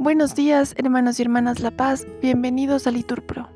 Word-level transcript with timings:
Buenos 0.00 0.34
días, 0.34 0.74
hermanos 0.78 1.18
y 1.18 1.24
hermanas 1.24 1.60
La 1.60 1.72
Paz, 1.72 2.06
bienvenidos 2.22 2.86
a 2.86 2.90
Liturpro. 2.90 3.50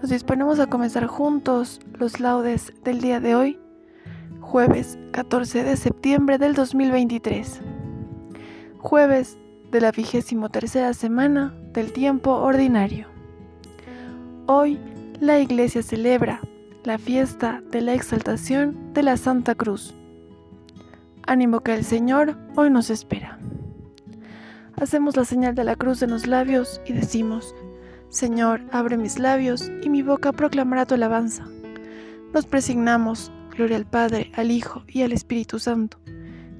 Nos 0.00 0.08
disponemos 0.08 0.60
a 0.60 0.68
comenzar 0.68 1.08
juntos 1.08 1.80
los 1.98 2.20
laudes 2.20 2.72
del 2.84 3.00
día 3.00 3.18
de 3.18 3.34
hoy, 3.34 3.58
jueves 4.40 4.96
14 5.10 5.64
de 5.64 5.76
septiembre 5.76 6.38
del 6.38 6.54
2023, 6.54 7.60
jueves 8.78 9.36
de 9.72 9.80
la 9.80 9.90
vigésimo 9.90 10.48
tercera 10.48 10.94
semana 10.94 11.52
del 11.72 11.92
tiempo 11.92 12.34
ordinario. 12.34 13.08
Hoy 14.46 14.78
la 15.18 15.40
Iglesia 15.40 15.82
celebra 15.82 16.40
la 16.84 16.98
fiesta 16.98 17.64
de 17.72 17.80
la 17.80 17.94
exaltación 17.94 18.94
de 18.94 19.02
la 19.02 19.16
Santa 19.16 19.56
Cruz. 19.56 19.92
Ánimo 21.26 21.62
que 21.62 21.74
el 21.74 21.84
Señor 21.84 22.36
hoy 22.54 22.70
nos 22.70 22.90
espera. 22.90 23.40
Hacemos 24.80 25.16
la 25.16 25.24
señal 25.24 25.56
de 25.56 25.64
la 25.64 25.74
cruz 25.74 26.02
en 26.02 26.10
los 26.10 26.26
labios 26.28 26.80
y 26.86 26.92
decimos, 26.92 27.52
Señor, 28.10 28.60
abre 28.70 28.96
mis 28.96 29.18
labios 29.18 29.70
y 29.82 29.88
mi 29.88 30.02
boca 30.02 30.32
proclamará 30.32 30.86
tu 30.86 30.94
alabanza. 30.94 31.44
Nos 32.32 32.46
presignamos, 32.46 33.32
gloria 33.56 33.76
al 33.76 33.86
Padre, 33.86 34.30
al 34.36 34.52
Hijo 34.52 34.84
y 34.86 35.02
al 35.02 35.12
Espíritu 35.12 35.58
Santo, 35.58 35.98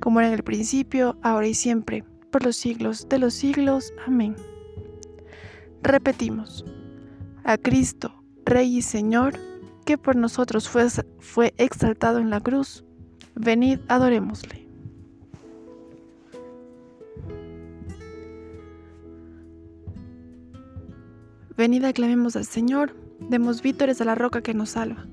como 0.00 0.18
era 0.18 0.28
en 0.28 0.34
el 0.34 0.42
principio, 0.42 1.16
ahora 1.22 1.46
y 1.46 1.54
siempre, 1.54 2.04
por 2.32 2.44
los 2.44 2.56
siglos 2.56 3.08
de 3.08 3.18
los 3.20 3.34
siglos. 3.34 3.92
Amén. 4.04 4.34
Repetimos, 5.82 6.64
a 7.44 7.56
Cristo, 7.56 8.12
Rey 8.44 8.78
y 8.78 8.82
Señor, 8.82 9.34
que 9.86 9.96
por 9.96 10.16
nosotros 10.16 10.68
fue, 10.68 10.88
fue 11.20 11.54
exaltado 11.56 12.18
en 12.18 12.30
la 12.30 12.40
cruz, 12.40 12.84
venid 13.36 13.78
adorémosle. 13.88 14.67
Venid 21.58 21.84
aclamemos 21.84 22.36
al 22.36 22.44
Señor, 22.44 22.94
demos 23.18 23.62
vítores 23.62 24.00
a 24.00 24.04
la 24.04 24.14
roca 24.14 24.42
que 24.42 24.54
nos 24.54 24.70
salva. 24.70 25.08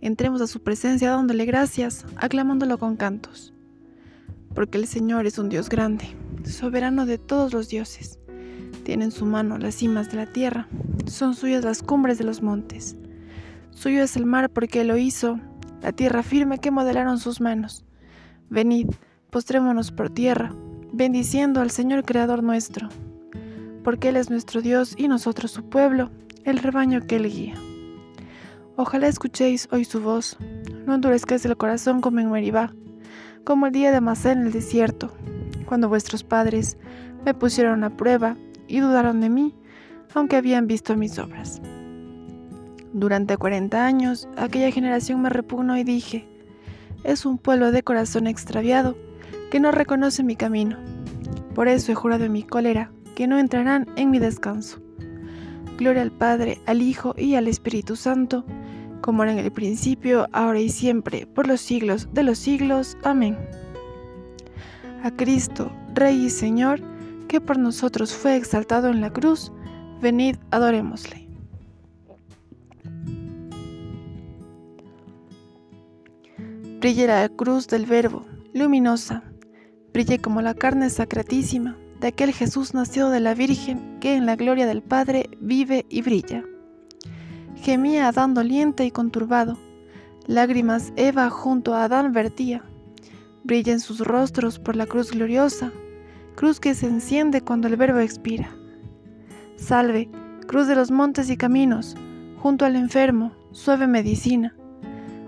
Entremos 0.00 0.40
a 0.40 0.48
su 0.48 0.60
presencia 0.60 1.12
dándole 1.12 1.44
gracias, 1.44 2.04
aclamándolo 2.16 2.78
con 2.78 2.96
cantos. 2.96 3.54
Porque 4.56 4.76
el 4.76 4.88
Señor 4.88 5.28
es 5.28 5.38
un 5.38 5.48
Dios 5.48 5.68
grande, 5.68 6.16
soberano 6.42 7.06
de 7.06 7.16
todos 7.16 7.52
los 7.52 7.68
dioses. 7.68 8.18
Tiene 8.82 9.04
en 9.04 9.12
su 9.12 9.24
mano 9.24 9.56
las 9.56 9.76
cimas 9.76 10.10
de 10.10 10.16
la 10.16 10.26
tierra, 10.26 10.66
son 11.06 11.36
suyas 11.36 11.62
las 11.62 11.80
cumbres 11.80 12.18
de 12.18 12.24
los 12.24 12.42
montes. 12.42 12.96
Suyo 13.70 14.02
es 14.02 14.16
el 14.16 14.26
mar 14.26 14.50
porque 14.50 14.82
lo 14.82 14.96
hizo, 14.96 15.38
la 15.80 15.92
tierra 15.92 16.24
firme 16.24 16.58
que 16.58 16.72
modelaron 16.72 17.20
sus 17.20 17.40
manos. 17.40 17.84
Venid, 18.50 18.88
postrémonos 19.30 19.92
por 19.92 20.10
tierra, 20.10 20.52
bendiciendo 20.92 21.60
al 21.60 21.70
Señor 21.70 22.04
Creador 22.04 22.42
nuestro 22.42 22.88
porque 23.88 24.10
Él 24.10 24.18
es 24.18 24.28
nuestro 24.28 24.60
Dios 24.60 24.94
y 24.98 25.08
nosotros 25.08 25.50
su 25.50 25.70
pueblo, 25.70 26.10
el 26.44 26.58
rebaño 26.58 27.06
que 27.06 27.16
Él 27.16 27.24
guía. 27.32 27.54
Ojalá 28.76 29.08
escuchéis 29.08 29.66
hoy 29.72 29.86
su 29.86 30.02
voz, 30.02 30.36
no 30.84 30.96
endurezcáis 30.96 31.46
el 31.46 31.56
corazón 31.56 32.02
como 32.02 32.20
en 32.20 32.30
Meribá, 32.30 32.74
como 33.44 33.64
el 33.64 33.72
día 33.72 33.90
de 33.90 34.02
Masá 34.02 34.32
en 34.32 34.42
el 34.42 34.52
desierto, 34.52 35.14
cuando 35.64 35.88
vuestros 35.88 36.22
padres 36.22 36.76
me 37.24 37.32
pusieron 37.32 37.82
a 37.82 37.96
prueba 37.96 38.36
y 38.66 38.80
dudaron 38.80 39.22
de 39.22 39.30
mí, 39.30 39.54
aunque 40.14 40.36
habían 40.36 40.66
visto 40.66 40.94
mis 40.94 41.18
obras. 41.18 41.62
Durante 42.92 43.38
cuarenta 43.38 43.86
años 43.86 44.28
aquella 44.36 44.70
generación 44.70 45.22
me 45.22 45.30
repugnó 45.30 45.78
y 45.78 45.84
dije, 45.84 46.28
es 47.04 47.24
un 47.24 47.38
pueblo 47.38 47.72
de 47.72 47.82
corazón 47.82 48.26
extraviado 48.26 48.98
que 49.50 49.60
no 49.60 49.72
reconoce 49.72 50.22
mi 50.22 50.36
camino. 50.36 50.76
Por 51.54 51.68
eso 51.68 51.90
he 51.90 51.94
jurado 51.94 52.28
mi 52.28 52.42
cólera 52.42 52.92
que 53.18 53.26
no 53.26 53.40
entrarán 53.40 53.88
en 53.96 54.12
mi 54.12 54.20
descanso. 54.20 54.78
Gloria 55.76 56.02
al 56.02 56.12
Padre, 56.12 56.60
al 56.66 56.80
Hijo 56.80 57.16
y 57.18 57.34
al 57.34 57.48
Espíritu 57.48 57.96
Santo, 57.96 58.44
como 59.00 59.24
era 59.24 59.32
en 59.32 59.40
el 59.40 59.50
principio, 59.50 60.28
ahora 60.30 60.60
y 60.60 60.68
siempre, 60.68 61.26
por 61.26 61.48
los 61.48 61.60
siglos 61.60 62.06
de 62.12 62.22
los 62.22 62.38
siglos. 62.38 62.96
Amén. 63.02 63.36
A 65.02 65.10
Cristo, 65.10 65.72
Rey 65.94 66.26
y 66.26 66.30
Señor, 66.30 66.80
que 67.26 67.40
por 67.40 67.58
nosotros 67.58 68.14
fue 68.14 68.36
exaltado 68.36 68.88
en 68.88 69.00
la 69.00 69.12
cruz, 69.12 69.50
venid, 70.00 70.36
adorémosle. 70.52 71.28
Brille 76.78 77.08
la 77.08 77.28
cruz 77.30 77.66
del 77.66 77.84
Verbo, 77.84 78.24
luminosa, 78.54 79.24
brille 79.92 80.20
como 80.20 80.40
la 80.40 80.54
carne 80.54 80.88
sacratísima 80.88 81.76
de 82.00 82.08
aquel 82.08 82.32
Jesús 82.32 82.74
nació 82.74 83.10
de 83.10 83.20
la 83.20 83.34
Virgen 83.34 83.98
que 84.00 84.14
en 84.14 84.26
la 84.26 84.36
gloria 84.36 84.66
del 84.66 84.82
Padre 84.82 85.30
vive 85.40 85.84
y 85.88 86.02
brilla. 86.02 86.44
Gemía 87.56 88.08
Adán 88.08 88.34
doliente 88.34 88.84
y 88.84 88.90
conturbado, 88.90 89.58
lágrimas 90.26 90.92
Eva 90.96 91.28
junto 91.28 91.74
a 91.74 91.84
Adán 91.84 92.12
vertía. 92.12 92.62
Brilla 93.42 93.72
en 93.72 93.80
sus 93.80 94.00
rostros 94.00 94.58
por 94.58 94.76
la 94.76 94.86
cruz 94.86 95.10
gloriosa, 95.10 95.72
cruz 96.36 96.60
que 96.60 96.74
se 96.74 96.86
enciende 96.86 97.40
cuando 97.40 97.66
el 97.66 97.76
verbo 97.76 97.98
expira. 97.98 98.50
Salve, 99.56 100.08
cruz 100.46 100.68
de 100.68 100.76
los 100.76 100.90
montes 100.92 101.30
y 101.30 101.36
caminos, 101.36 101.96
junto 102.40 102.64
al 102.64 102.76
enfermo, 102.76 103.32
suave 103.50 103.88
medicina. 103.88 104.54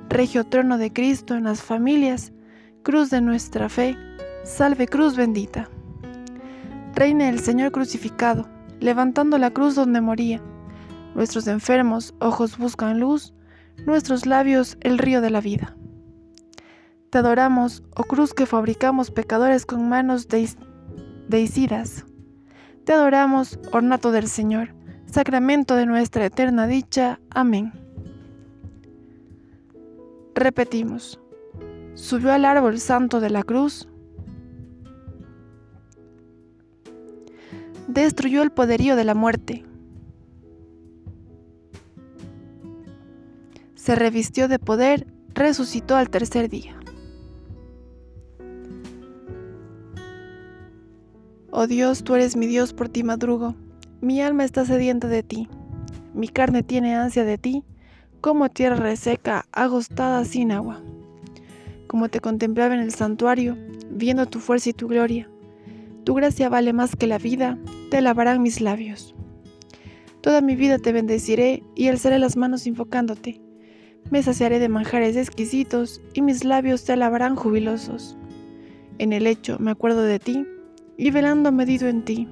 Regio 0.09 0.45
trono 0.45 0.79
de 0.79 0.93
Cristo 0.93 1.35
en 1.35 1.45
las 1.45 1.63
familias, 1.63 2.33
cruz 2.83 3.11
de 3.11 3.21
nuestra 3.21 3.69
fe, 3.69 3.97
salve 4.45 4.87
cruz 4.87 5.17
bendita 5.17 5.69
reine 6.95 7.29
el 7.29 7.41
Señor 7.41 7.73
crucificado, 7.73 8.49
levantando 8.81 9.39
la 9.39 9.51
cruz 9.51 9.75
donde 9.75 10.01
moría. 10.01 10.43
Nuestros 11.15 11.47
enfermos 11.47 12.15
ojos 12.21 12.59
buscan 12.59 13.01
luz, 13.01 13.35
nuestros 13.87 14.27
labios 14.27 14.77
el 14.81 14.99
río 14.99 15.21
de 15.21 15.31
la 15.31 15.41
vida. 15.41 15.77
Te 17.11 17.19
adoramos, 17.19 17.83
oh 17.97 18.05
cruz 18.05 18.35
que 18.35 18.47
fabricamos 18.47 19.11
pecadores 19.11 19.67
con 19.67 19.89
manos 19.89 20.29
deicidas. 21.29 22.05
Te 22.85 22.93
adoramos, 22.93 23.59
ornato 23.73 24.13
del 24.13 24.29
Señor, 24.29 24.75
sacramento 25.07 25.75
de 25.75 25.87
nuestra 25.87 26.25
eterna 26.25 26.67
dicha. 26.67 27.21
Amén. 27.31 27.73
Repetimos. 30.35 31.21
Subió 31.95 32.33
al 32.33 32.45
árbol 32.45 32.79
santo 32.79 33.21
de 33.21 33.31
la 33.31 33.43
cruz 33.43 33.90
destruyó 37.93 38.43
el 38.43 38.51
poderío 38.51 38.97
de 38.97 39.05
la 39.05 39.15
muerte. 39.15 39.65
Se 43.75 43.95
revistió 43.95 44.47
de 44.49 44.59
poder, 44.59 45.07
resucitó 45.35 45.97
al 45.97 46.11
tercer 46.11 46.49
día. 46.49 46.77
Oh 51.51 51.67
Dios, 51.67 52.05
tú 52.05 52.15
eres 52.15 52.37
mi 52.37 52.47
Dios, 52.47 52.73
por 52.73 52.89
ti 52.89 53.03
madrugo. 53.03 53.57
Mi 54.01 54.23
alma 54.23 54.45
está 54.45 54.65
sedienta 54.65 55.09
de 55.09 55.23
ti. 55.23 55.49
Mi 56.15 56.29
carne 56.29 56.63
tiene 56.63 56.95
ansia 56.95 57.25
de 57.25 57.39
ti, 57.39 57.65
como 58.21 58.49
tierra 58.49 58.77
reseca, 58.77 59.47
agostada 59.53 60.25
sin 60.25 60.53
agua. 60.53 60.81
Como 61.89 62.09
te 62.09 62.21
contemplaba 62.21 62.75
en 62.75 62.81
el 62.81 62.93
santuario, 62.93 63.57
viendo 63.91 64.27
tu 64.27 64.39
fuerza 64.39 64.71
y 64.71 64.75
tu 64.75 64.87
gloria. 64.87 65.29
Tu 66.05 66.15
gracia 66.15 66.49
vale 66.49 66.73
más 66.73 66.97
que 66.97 67.07
la 67.07 67.19
vida, 67.19 67.59
te 67.91 68.01
lavarán 68.01 68.43
mis 68.43 68.61
labios. 68.61 69.15
Toda 70.23 70.41
mi 70.41 70.57
vida 70.57 70.79
te 70.79 70.93
bendeciré 70.93 71.63
y 71.75 71.89
alzaré 71.89 72.19
las 72.19 72.37
manos 72.37 72.67
invocándote. 72.67 73.41
Me 74.11 74.23
saciaré 74.23 74.59
de 74.59 74.69
manjares 74.69 75.17
exquisitos 75.17 76.01
y 76.15 76.23
mis 76.23 76.45
labios 76.45 76.85
te 76.85 76.93
alabarán 76.93 77.37
jubilosos. 77.37 78.17
En 78.99 79.13
el 79.13 79.25
lecho 79.25 79.59
me 79.59 79.71
acuerdo 79.71 80.03
de 80.03 80.19
ti 80.19 80.47
y 80.97 81.11
velando 81.11 81.53
medido 81.53 81.89
en 81.89 82.05
ti, 82.05 82.29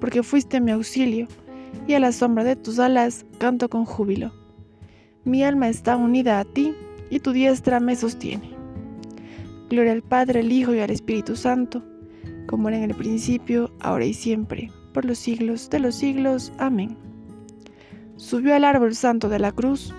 porque 0.00 0.22
fuiste 0.22 0.60
mi 0.60 0.70
auxilio 0.70 1.26
y 1.86 1.94
a 1.94 2.00
la 2.00 2.12
sombra 2.12 2.44
de 2.44 2.56
tus 2.56 2.78
alas 2.78 3.26
canto 3.38 3.68
con 3.68 3.84
júbilo. 3.84 4.32
Mi 5.24 5.42
alma 5.42 5.68
está 5.68 5.96
unida 5.96 6.40
a 6.40 6.44
ti 6.44 6.74
y 7.10 7.20
tu 7.20 7.32
diestra 7.32 7.80
me 7.80 7.96
sostiene. 7.96 8.50
Gloria 9.70 9.92
al 9.92 10.02
Padre, 10.02 10.40
al 10.40 10.52
Hijo 10.52 10.74
y 10.74 10.80
al 10.80 10.90
Espíritu 10.90 11.36
Santo, 11.36 11.82
como 12.46 12.68
era 12.68 12.78
en 12.78 12.90
el 12.90 12.96
principio, 12.96 13.72
ahora 13.80 14.04
y 14.04 14.14
siempre 14.14 14.70
por 14.94 15.04
los 15.04 15.18
siglos 15.18 15.68
de 15.68 15.80
los 15.80 15.96
siglos. 15.96 16.52
Amén. 16.56 16.96
Subió 18.16 18.54
al 18.54 18.64
árbol 18.64 18.94
santo 18.94 19.28
de 19.28 19.40
la 19.40 19.52
cruz, 19.52 19.92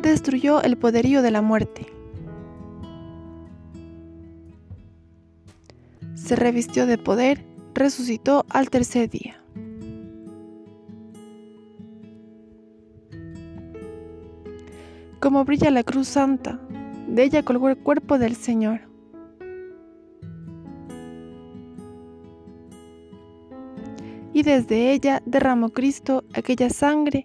destruyó 0.00 0.62
el 0.62 0.78
poderío 0.78 1.20
de 1.20 1.32
la 1.32 1.42
muerte, 1.42 1.86
se 6.14 6.36
revistió 6.36 6.86
de 6.86 6.98
poder, 6.98 7.44
resucitó 7.74 8.46
al 8.48 8.70
tercer 8.70 9.10
día. 9.10 9.42
Como 15.18 15.44
brilla 15.44 15.72
la 15.72 15.82
cruz 15.82 16.06
santa, 16.06 16.60
de 17.16 17.24
ella 17.24 17.42
colgó 17.42 17.70
el 17.70 17.78
cuerpo 17.78 18.18
del 18.18 18.36
Señor. 18.36 18.80
Y 24.34 24.42
desde 24.42 24.92
ella 24.92 25.22
derramó 25.24 25.70
Cristo 25.70 26.24
aquella 26.34 26.68
sangre 26.68 27.24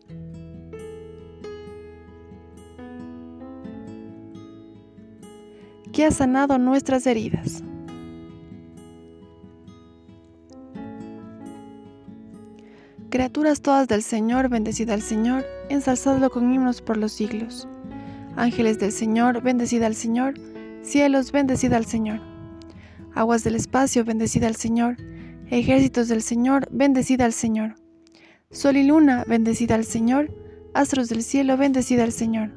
que 5.91 6.05
ha 6.05 6.11
sanado 6.11 6.57
nuestras 6.57 7.05
heridas. 7.05 7.61
Criaturas 13.09 13.61
todas 13.61 13.89
del 13.89 14.03
Señor, 14.03 14.47
bendecida 14.47 14.93
al 14.93 15.01
Señor, 15.01 15.43
ensalzadlo 15.67 16.29
con 16.29 16.49
himnos 16.53 16.81
por 16.81 16.95
los 16.95 17.11
siglos. 17.11 17.67
Ángeles 18.35 18.79
del 18.79 18.91
Señor, 18.91 19.41
bendecida 19.41 19.87
al 19.87 19.95
Señor, 19.95 20.35
cielos, 20.81 21.31
bendecida 21.31 21.77
al 21.77 21.85
Señor. 21.85 22.21
Aguas 23.13 23.43
del 23.43 23.55
espacio, 23.55 24.05
bendecida 24.05 24.47
al 24.47 24.55
Señor, 24.55 24.97
ejércitos 25.49 26.07
del 26.07 26.21
Señor, 26.21 26.67
bendecida 26.71 27.25
al 27.25 27.33
Señor. 27.33 27.75
Sol 28.51 28.77
y 28.77 28.83
luna, 28.83 29.25
bendecida 29.27 29.75
al 29.75 29.85
Señor, 29.85 30.33
astros 30.73 31.09
del 31.09 31.23
cielo, 31.23 31.57
bendecida 31.57 32.03
al 32.03 32.11
Señor. 32.11 32.51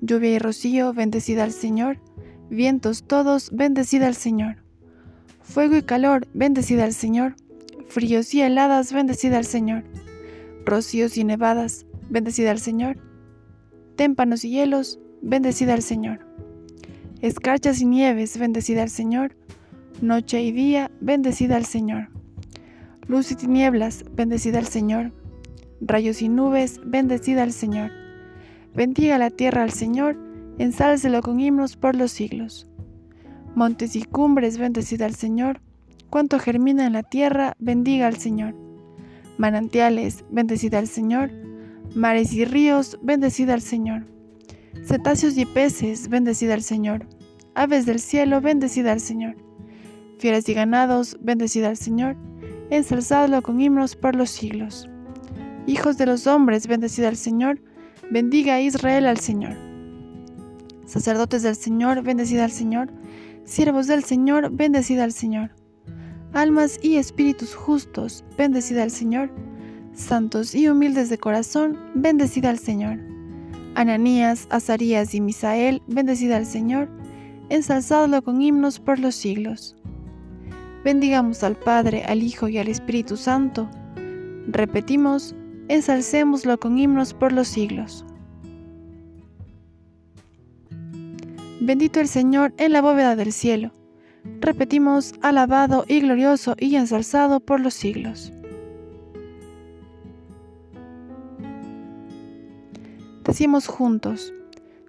Lluvia 0.00 0.30
y 0.34 0.38
rocío, 0.38 0.92
bendecida 0.92 1.44
al 1.44 1.52
Señor, 1.52 1.98
vientos 2.50 3.04
todos, 3.06 3.50
bendecida 3.52 4.06
al 4.06 4.14
Señor. 4.14 4.56
Fuego 5.42 5.76
y 5.76 5.82
calor, 5.82 6.26
bendecida 6.34 6.84
al 6.84 6.92
Señor. 6.92 7.34
Fríos 7.88 8.34
y 8.34 8.42
heladas, 8.42 8.92
bendecida 8.92 9.38
al 9.38 9.44
Señor. 9.44 9.84
Rocíos 10.64 11.16
y 11.16 11.24
nevadas, 11.24 11.86
bendecida 12.10 12.50
al 12.50 12.58
Señor. 12.58 12.98
Témpanos 13.96 14.44
y 14.44 14.50
hielos, 14.50 15.00
bendecida 15.22 15.74
al 15.74 15.82
Señor. 15.82 16.20
Escarchas 17.20 17.80
y 17.80 17.86
nieves, 17.86 18.38
bendecida 18.38 18.82
al 18.82 18.90
Señor. 18.90 19.36
Noche 20.00 20.42
y 20.42 20.52
día, 20.52 20.90
bendecida 21.00 21.56
al 21.56 21.64
Señor. 21.64 22.08
Luz 23.08 23.32
y 23.32 23.36
tinieblas, 23.36 24.04
bendecida 24.12 24.58
al 24.58 24.66
Señor. 24.66 25.12
Rayos 25.80 26.22
y 26.22 26.28
nubes, 26.28 26.80
bendecida 26.84 27.42
al 27.42 27.52
Señor. 27.52 27.90
Bendiga 28.74 29.18
la 29.18 29.30
tierra 29.30 29.62
al 29.62 29.70
Señor 29.72 30.16
ensálcelo 30.58 31.22
con 31.22 31.40
himnos 31.40 31.76
por 31.76 31.94
los 31.94 32.12
siglos. 32.12 32.66
Montes 33.54 33.96
y 33.96 34.02
cumbres, 34.02 34.58
bendecida 34.58 35.06
al 35.06 35.14
Señor. 35.14 35.60
Cuanto 36.10 36.38
germina 36.38 36.86
en 36.86 36.92
la 36.92 37.02
tierra, 37.02 37.54
bendiga 37.58 38.06
al 38.06 38.16
Señor. 38.16 38.54
Manantiales, 39.38 40.24
bendecida 40.30 40.78
al 40.78 40.88
Señor. 40.88 41.30
Mares 41.96 42.34
y 42.34 42.44
ríos, 42.44 42.98
bendecida 43.00 43.54
al 43.54 43.62
Señor. 43.62 44.04
Cetáceos 44.84 45.38
y 45.38 45.46
peces, 45.46 46.10
bendecida 46.10 46.52
al 46.52 46.60
Señor. 46.60 47.08
Aves 47.54 47.86
del 47.86 48.00
cielo, 48.00 48.42
bendecida 48.42 48.92
al 48.92 49.00
Señor. 49.00 49.34
Fieras 50.18 50.46
y 50.50 50.52
ganados, 50.52 51.16
bendecida 51.22 51.70
al 51.70 51.78
Señor. 51.78 52.18
Ensalzadlo 52.68 53.40
con 53.40 53.62
himnos 53.62 53.96
por 53.96 54.14
los 54.14 54.28
siglos. 54.28 54.90
Hijos 55.66 55.96
de 55.96 56.04
los 56.04 56.26
hombres, 56.26 56.66
bendecida 56.66 57.08
al 57.08 57.16
Señor. 57.16 57.62
Bendiga 58.10 58.56
a 58.56 58.60
Israel 58.60 59.06
al 59.06 59.18
Señor. 59.18 59.56
Sacerdotes 60.84 61.44
del 61.44 61.56
Señor, 61.56 62.02
bendecida 62.02 62.44
al 62.44 62.52
Señor. 62.52 62.92
Siervos 63.44 63.86
del 63.86 64.04
Señor, 64.04 64.50
bendecida 64.50 65.02
al 65.02 65.12
Señor. 65.12 65.52
Almas 66.34 66.78
y 66.82 66.96
espíritus 66.96 67.54
justos, 67.54 68.22
bendecida 68.36 68.82
al 68.82 68.90
Señor. 68.90 69.30
Santos 69.96 70.54
y 70.54 70.68
humildes 70.68 71.08
de 71.08 71.16
corazón, 71.16 71.78
bendecida 71.94 72.50
al 72.50 72.58
Señor. 72.58 72.98
Ananías, 73.74 74.46
Azarías 74.50 75.14
y 75.14 75.22
Misael, 75.22 75.82
bendecida 75.86 76.36
al 76.36 76.44
Señor. 76.44 76.88
Ensalzadlo 77.48 78.22
con 78.22 78.42
himnos 78.42 78.78
por 78.78 78.98
los 78.98 79.14
siglos. 79.14 79.74
Bendigamos 80.84 81.42
al 81.42 81.56
Padre, 81.56 82.04
al 82.04 82.22
Hijo 82.22 82.46
y 82.46 82.58
al 82.58 82.68
Espíritu 82.68 83.16
Santo. 83.16 83.70
Repetimos, 84.48 85.34
ensalcémoslo 85.68 86.60
con 86.60 86.78
himnos 86.78 87.14
por 87.14 87.32
los 87.32 87.48
siglos. 87.48 88.04
Bendito 91.62 92.00
el 92.00 92.08
Señor 92.08 92.52
en 92.58 92.72
la 92.72 92.82
bóveda 92.82 93.16
del 93.16 93.32
cielo. 93.32 93.72
Repetimos, 94.40 95.14
alabado 95.22 95.86
y 95.88 96.00
glorioso 96.00 96.54
y 96.58 96.76
ensalzado 96.76 97.40
por 97.40 97.60
los 97.60 97.72
siglos. 97.72 98.32
Decimos 103.26 103.66
juntos, 103.66 104.32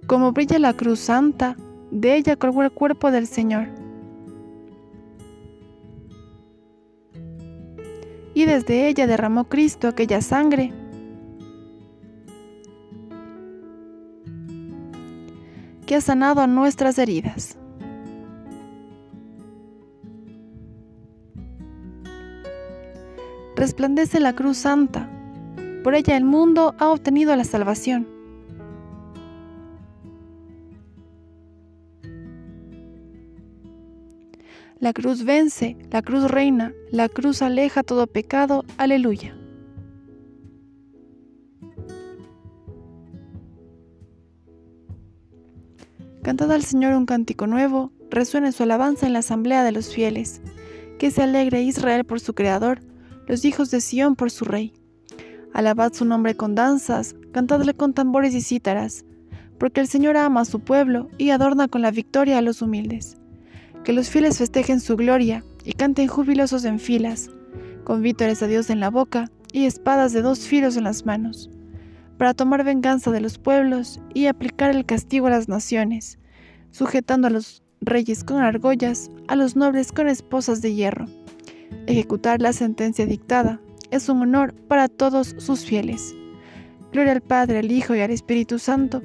como 0.05 0.31
brilla 0.31 0.59
la 0.59 0.73
cruz 0.73 0.99
santa, 0.99 1.57
de 1.89 2.15
ella 2.15 2.35
colgó 2.35 2.61
el 2.61 2.71
cuerpo 2.71 3.09
del 3.09 3.25
Señor. 3.25 3.67
Y 8.35 8.45
desde 8.45 8.87
ella 8.87 9.07
derramó 9.07 9.45
Cristo 9.45 9.87
aquella 9.87 10.21
sangre 10.21 10.71
que 15.87 15.95
ha 15.95 16.01
sanado 16.01 16.45
nuestras 16.45 16.99
heridas. 16.99 17.57
Resplandece 23.55 24.19
la 24.19 24.35
cruz 24.35 24.57
santa, 24.57 25.09
por 25.83 25.95
ella 25.95 26.15
el 26.15 26.25
mundo 26.25 26.75
ha 26.77 26.89
obtenido 26.89 27.35
la 27.35 27.43
salvación. 27.43 28.16
La 34.79 34.93
cruz 34.93 35.23
vence, 35.23 35.75
la 35.91 36.03
cruz 36.03 36.29
reina, 36.29 36.71
la 36.91 37.09
cruz 37.09 37.41
aleja 37.41 37.81
todo 37.81 38.05
pecado, 38.05 38.63
aleluya. 38.77 39.35
Cantad 46.21 46.51
al 46.51 46.63
Señor 46.63 46.93
un 46.93 47.07
cántico 47.07 47.47
nuevo, 47.47 47.91
resuene 48.11 48.51
su 48.51 48.61
alabanza 48.61 49.07
en 49.07 49.13
la 49.13 49.19
asamblea 49.19 49.63
de 49.63 49.71
los 49.71 49.91
fieles. 49.91 50.41
Que 50.99 51.09
se 51.09 51.23
alegre 51.23 51.63
Israel 51.63 52.05
por 52.05 52.19
su 52.19 52.35
Creador, 52.35 52.81
los 53.25 53.45
hijos 53.45 53.71
de 53.71 53.81
Sión 53.81 54.15
por 54.15 54.29
su 54.29 54.45
Rey. 54.45 54.73
Alabad 55.53 55.93
su 55.93 56.05
nombre 56.05 56.35
con 56.35 56.53
danzas, 56.53 57.15
cantadle 57.31 57.73
con 57.73 57.93
tambores 57.93 58.35
y 58.35 58.41
cítaras, 58.41 59.05
porque 59.57 59.81
el 59.81 59.87
Señor 59.87 60.17
ama 60.17 60.41
a 60.41 60.45
su 60.45 60.59
pueblo 60.59 61.09
y 61.17 61.31
adorna 61.31 61.67
con 61.67 61.81
la 61.81 61.89
victoria 61.89 62.37
a 62.37 62.41
los 62.41 62.61
humildes. 62.61 63.17
Que 63.87 63.93
los 63.93 64.09
fieles 64.09 64.39
festejen 64.39 64.81
su 64.81 64.97
gloria 64.97 65.45
y 65.63 65.71
canten 65.71 66.09
jubilosos 66.09 66.65
en 66.65 66.77
filas, 66.77 67.29
con 67.85 68.01
vítores 68.01 68.43
a 68.43 68.47
Dios 68.47 68.69
en 68.69 68.81
la 68.81 68.89
boca 68.89 69.31
y 69.53 69.63
espadas 69.63 70.11
de 70.11 70.21
dos 70.21 70.39
filos 70.39 70.75
en 70.75 70.83
las 70.83 71.05
manos 71.05 71.49
para 72.17 72.33
tomar 72.33 72.65
venganza 72.65 73.11
de 73.11 73.21
los 73.21 73.37
pueblos 73.37 74.01
y 74.13 74.25
aplicar 74.25 74.75
el 74.75 74.85
castigo 74.85 75.27
a 75.27 75.29
las 75.29 75.47
naciones, 75.47 76.19
sujetando 76.71 77.27
a 77.27 77.29
los 77.29 77.63
reyes 77.79 78.25
con 78.25 78.41
argollas, 78.41 79.09
a 79.29 79.37
los 79.37 79.55
nobles 79.55 79.93
con 79.93 80.09
esposas 80.09 80.61
de 80.61 80.73
hierro. 80.73 81.05
Ejecutar 81.85 82.41
la 82.41 82.51
sentencia 82.51 83.05
dictada 83.05 83.61
es 83.89 84.09
un 84.09 84.21
honor 84.21 84.53
para 84.67 84.89
todos 84.89 85.33
sus 85.37 85.63
fieles. 85.63 86.13
Gloria 86.91 87.13
al 87.13 87.21
Padre, 87.21 87.59
al 87.59 87.71
Hijo 87.71 87.95
y 87.95 88.01
al 88.01 88.11
Espíritu 88.11 88.59
Santo, 88.59 89.01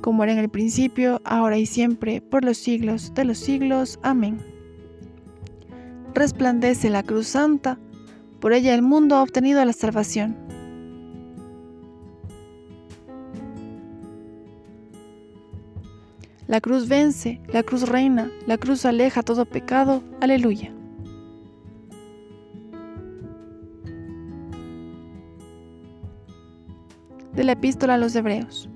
como 0.00 0.22
era 0.22 0.32
en 0.32 0.38
el 0.38 0.48
principio, 0.48 1.20
ahora 1.24 1.58
y 1.58 1.66
siempre, 1.66 2.20
por 2.20 2.44
los 2.44 2.58
siglos 2.58 3.12
de 3.14 3.24
los 3.24 3.38
siglos. 3.38 3.98
Amén. 4.02 4.38
Resplandece 6.14 6.90
la 6.90 7.02
cruz 7.02 7.28
santa, 7.28 7.78
por 8.40 8.52
ella 8.52 8.74
el 8.74 8.82
mundo 8.82 9.16
ha 9.16 9.22
obtenido 9.22 9.64
la 9.64 9.72
salvación. 9.72 10.36
La 16.46 16.60
cruz 16.60 16.86
vence, 16.86 17.40
la 17.52 17.64
cruz 17.64 17.88
reina, 17.88 18.30
la 18.46 18.56
cruz 18.56 18.84
aleja 18.86 19.22
todo 19.22 19.46
pecado. 19.46 20.02
Aleluya. 20.20 20.72
De 27.34 27.42
la 27.42 27.52
epístola 27.52 27.94
a 27.94 27.98
los 27.98 28.14
Hebreos. 28.14 28.70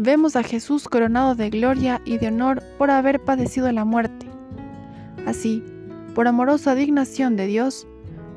Vemos 0.00 0.36
a 0.36 0.44
Jesús 0.44 0.86
coronado 0.86 1.34
de 1.34 1.50
gloria 1.50 2.00
y 2.04 2.18
de 2.18 2.28
honor 2.28 2.62
por 2.78 2.88
haber 2.88 3.18
padecido 3.18 3.72
la 3.72 3.84
muerte. 3.84 4.28
Así, 5.26 5.60
por 6.14 6.28
amorosa 6.28 6.76
dignación 6.76 7.34
de 7.34 7.48
Dios, 7.48 7.84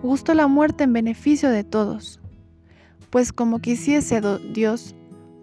gustó 0.01 0.34
la 0.34 0.48
muerte 0.48 0.86
en 0.86 0.94
beneficio 0.94 1.51
de 1.51 1.63
todos. 1.63 2.20
Pues 3.12 3.32
como 3.32 3.60
quisiese 3.60 4.24
Dios, 4.51 4.96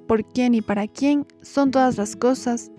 por 0.09 0.25
quien 0.25 0.55
y 0.55 0.61
para 0.61 0.89
quién 0.89 1.25
son 1.41 1.71
todas 1.71 1.97
las 1.97 2.17
cosas, 2.17 2.73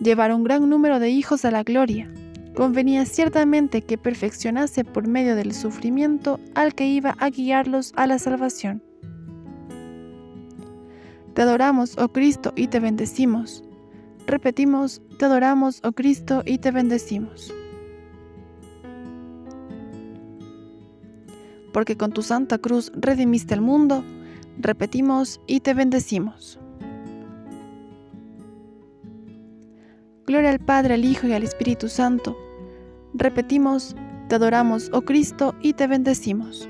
llevar 0.00 0.32
un 0.32 0.42
gran 0.42 0.66
número 0.70 0.98
de 0.98 1.10
hijos 1.10 1.44
a 1.44 1.50
la 1.50 1.64
gloria. 1.64 2.10
Convenía 2.56 3.04
ciertamente 3.04 3.82
que 3.82 3.98
perfeccionase 3.98 4.82
por 4.84 5.06
medio 5.06 5.36
del 5.36 5.52
sufrimiento 5.52 6.40
al 6.54 6.74
que 6.74 6.88
iba 6.88 7.16
a 7.18 7.28
guiarlos 7.28 7.92
a 7.96 8.06
la 8.06 8.18
salvación. 8.18 8.87
Te 11.38 11.42
adoramos, 11.42 11.96
oh 11.98 12.08
Cristo, 12.08 12.52
y 12.56 12.66
te 12.66 12.80
bendecimos. 12.80 13.62
Repetimos, 14.26 15.00
te 15.20 15.26
adoramos, 15.26 15.78
oh 15.84 15.92
Cristo, 15.92 16.42
y 16.44 16.58
te 16.58 16.72
bendecimos. 16.72 17.54
porque 21.72 21.96
con 21.96 22.10
tu 22.10 22.22
santa 22.22 22.58
cruz 22.58 22.90
redimiste 22.96 23.54
al 23.54 23.60
mundo, 23.60 24.02
repetimos 24.58 25.40
y 25.46 25.60
te 25.60 25.74
bendecimos. 25.74 26.58
Gloria 30.26 30.50
al 30.50 30.58
Padre, 30.58 30.94
al 30.94 31.04
Hijo 31.04 31.28
y 31.28 31.34
al 31.34 31.44
Espíritu 31.44 31.88
Santo. 31.88 32.36
Repetimos, 33.14 33.94
te 34.28 34.34
adoramos, 34.34 34.90
oh 34.92 35.02
Cristo, 35.02 35.54
y 35.62 35.74
te 35.74 35.86
bendecimos. 35.86 36.68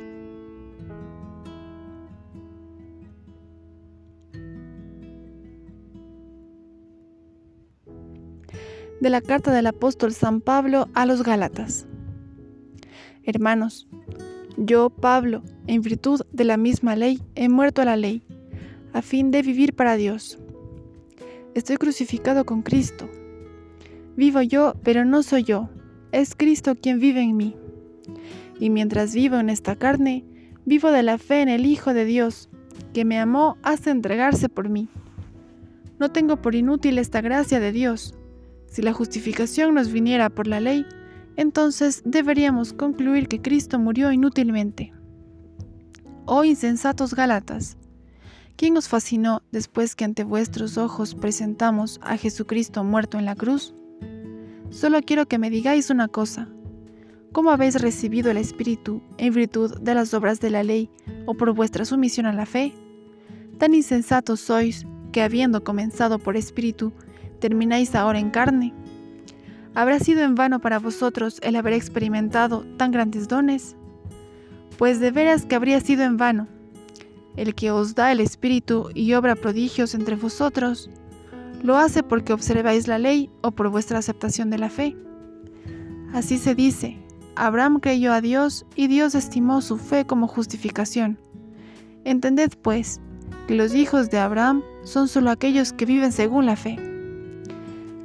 De 9.01 9.11
la 9.11 9.21
carta 9.21 9.53
del 9.53 9.67
apóstol 9.67 10.13
San 10.13 10.41
Pablo 10.41 10.89
a 10.95 11.07
los 11.07 11.23
Gálatas. 11.23 11.87
Hermanos, 13.23 13.87
yo, 14.57 14.91
Pablo, 14.91 15.43
en 15.69 15.83
virtud 15.83 16.23
de 16.33 16.45
la 16.45 16.57
misma 16.57 16.97
ley, 16.97 17.23
he 17.37 17.49
muerto 17.49 17.83
a 17.83 17.85
la 17.85 17.97
ley, 17.97 18.25
a 18.93 19.03
fin 19.03 19.31
de 19.31 19.43
vivir 19.43 19.75
para 19.75 19.95
Dios. 19.95 20.39
Estoy 21.55 21.77
crucificado 21.77 22.45
con 22.45 22.63
Cristo. 22.63 23.09
Vivo 24.17 24.43
yo, 24.43 24.75
pero 24.83 25.05
no 25.05 25.23
soy 25.23 25.45
yo, 25.45 25.69
es 26.11 26.35
Cristo 26.35 26.75
quien 26.75 26.99
vive 26.99 27.21
en 27.21 27.37
mí. 27.37 27.55
Y 28.59 28.71
mientras 28.71 29.15
vivo 29.15 29.37
en 29.37 29.49
esta 29.49 29.77
carne, 29.77 30.25
vivo 30.65 30.91
de 30.91 31.05
la 31.05 31.19
fe 31.19 31.41
en 31.41 31.49
el 31.49 31.67
Hijo 31.67 31.95
de 31.95 32.05
Dios, 32.05 32.49
que 32.93 33.05
me 33.05 33.21
amó 33.21 33.59
hasta 33.63 33.93
entregarse 33.93 34.49
por 34.49 34.69
mí. 34.69 34.89
No 36.01 36.11
tengo 36.11 36.43
por 36.43 36.57
inútil 36.57 36.99
esta 36.99 37.21
gracia 37.21 37.61
de 37.61 37.71
Dios. 37.71 38.18
Si 38.69 38.83
la 38.83 38.93
justificación 38.93 39.75
nos 39.75 39.91
viniera 39.91 40.31
por 40.31 40.47
la 40.47 40.61
ley, 40.61 40.87
entonces 41.37 42.03
deberíamos 42.05 42.73
concluir 42.73 43.29
que 43.29 43.41
Cristo 43.41 43.79
murió 43.79 44.13
inútilmente. 44.13 44.93
Oh 46.27 46.45
insensatos 46.45 47.15
Galatas, 47.15 47.77
¿quién 48.57 48.77
os 48.77 48.89
fascinó 48.89 49.43
después 49.51 49.95
que 49.95 50.05
ante 50.05 50.25
vuestros 50.25 50.77
ojos 50.77 51.15
presentamos 51.15 52.01
a 52.03 52.17
Jesucristo 52.17 52.85
muerto 52.85 53.19
en 53.19 53.25
la 53.25 53.35
cruz? 53.35 53.75
Solo 54.71 55.01
quiero 55.01 55.27
que 55.27 55.39
me 55.39 55.49
digáis 55.49 55.91
una 55.91 56.09
cosa. 56.09 56.49
¿Cómo 57.33 57.51
habéis 57.51 57.81
recibido 57.81 58.31
el 58.31 58.37
Espíritu 58.37 59.03
en 59.17 59.33
virtud 59.33 59.81
de 59.81 59.95
las 59.95 60.13
obras 60.13 60.41
de 60.41 60.51
la 60.51 60.63
ley 60.63 60.91
o 61.27 61.35
por 61.35 61.53
vuestra 61.53 61.85
sumisión 61.85 62.27
a 62.27 62.33
la 62.33 62.47
fe? 62.47 62.75
Tan 63.59 63.75
insensatos 63.75 64.41
sois 64.41 64.87
que 65.13 65.23
habiendo 65.23 65.65
comenzado 65.65 66.19
por 66.19 66.37
Espíritu, 66.37 66.93
termináis 67.39 67.95
ahora 67.95 68.19
en 68.19 68.31
carne. 68.31 68.75
¿Habrá 69.75 70.01
sido 70.01 70.23
en 70.23 70.35
vano 70.35 70.61
para 70.61 70.79
vosotros 70.79 71.39
el 71.43 71.57
haber 71.57 71.73
experimentado 71.73 72.65
tan 72.77 72.91
grandes 72.91 73.29
dones? 73.29 73.77
Pues 74.77 75.01
de 75.01 75.11
veras 75.11 75.45
que 75.45 75.55
habría 75.55 75.81
sido 75.81 76.03
en 76.03 76.17
vano. 76.17 76.49
El 77.37 77.55
que 77.55 77.71
os 77.71 77.95
da 77.95 78.11
el 78.11 78.21
Espíritu 78.21 78.91
y 78.95 79.15
obra 79.15 79.37
prodigios 79.37 79.95
entre 79.95 80.17
vosotros, 80.17 80.91
¿lo 81.63 81.77
hace 81.77 82.03
porque 82.03 82.33
observáis 82.33 82.89
la 82.89 82.99
ley 82.99 83.31
o 83.43 83.53
por 83.53 83.69
vuestra 83.69 83.99
aceptación 83.99 84.51
de 84.51 84.59
la 84.59 84.71
fe? 84.71 84.97
Así 86.13 86.39
se 86.39 86.55
dice, 86.55 86.99
Abraham 87.37 87.79
creyó 87.79 88.13
a 88.13 88.21
Dios 88.21 88.67
y 88.75 88.89
Dios 88.89 89.15
estimó 89.15 89.61
su 89.61 89.77
fe 89.77 90.05
como 90.05 90.27
justificación. 90.27 91.19
Entended 92.05 92.51
pues 92.63 93.01
que 93.47 93.55
los 93.55 93.75
hijos 93.75 94.11
de 94.11 94.19
Abraham 94.19 94.65
son 94.83 95.07
solo 95.07 95.31
aquellos 95.31 95.73
que 95.73 95.85
viven 95.85 96.11
según 96.11 96.47
la 96.47 96.57
fe. 96.57 96.88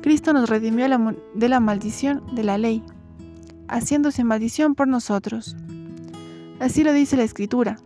Cristo 0.04 0.34
nos 0.34 0.50
redimió 0.50 0.86
de 1.34 1.48
la 1.48 1.60
maldición 1.62 2.36
de 2.36 2.44
la 2.44 2.58
ley, 2.58 2.84
haciéndose 3.70 4.26
maldición 4.26 4.76
por 4.76 4.86
nosotros. 4.86 5.56
Así 6.60 6.84
lo 6.84 6.92
dice 6.92 7.16
la 7.16 7.24
Escritura. 7.24 7.80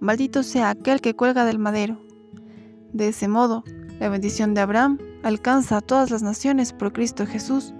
Maldito 0.00 0.42
sea 0.42 0.70
aquel 0.70 1.02
que 1.02 1.14
cuelga 1.14 1.44
del 1.44 1.58
madero. 1.58 2.00
De 2.94 3.08
ese 3.08 3.28
modo, 3.28 3.62
la 4.00 4.08
bendición 4.08 4.54
de 4.54 4.62
Abraham 4.62 4.98
alcanza 5.22 5.76
a 5.76 5.80
todas 5.82 6.10
las 6.10 6.22
naciones 6.22 6.72
por 6.72 6.94
Cristo 6.94 7.26
Jesús, 7.26 7.74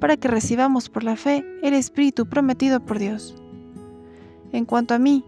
para 0.00 0.16
que 0.16 0.28
recibamos 0.28 0.88
por 0.88 1.04
la 1.04 1.16
fe 1.16 1.44
el 1.62 1.74
Espíritu 1.74 2.26
prometido 2.26 2.80
por 2.80 2.98
Dios. 2.98 3.34
En 4.52 4.64
cuanto 4.64 4.94
a 4.94 4.98
mí, 4.98 5.26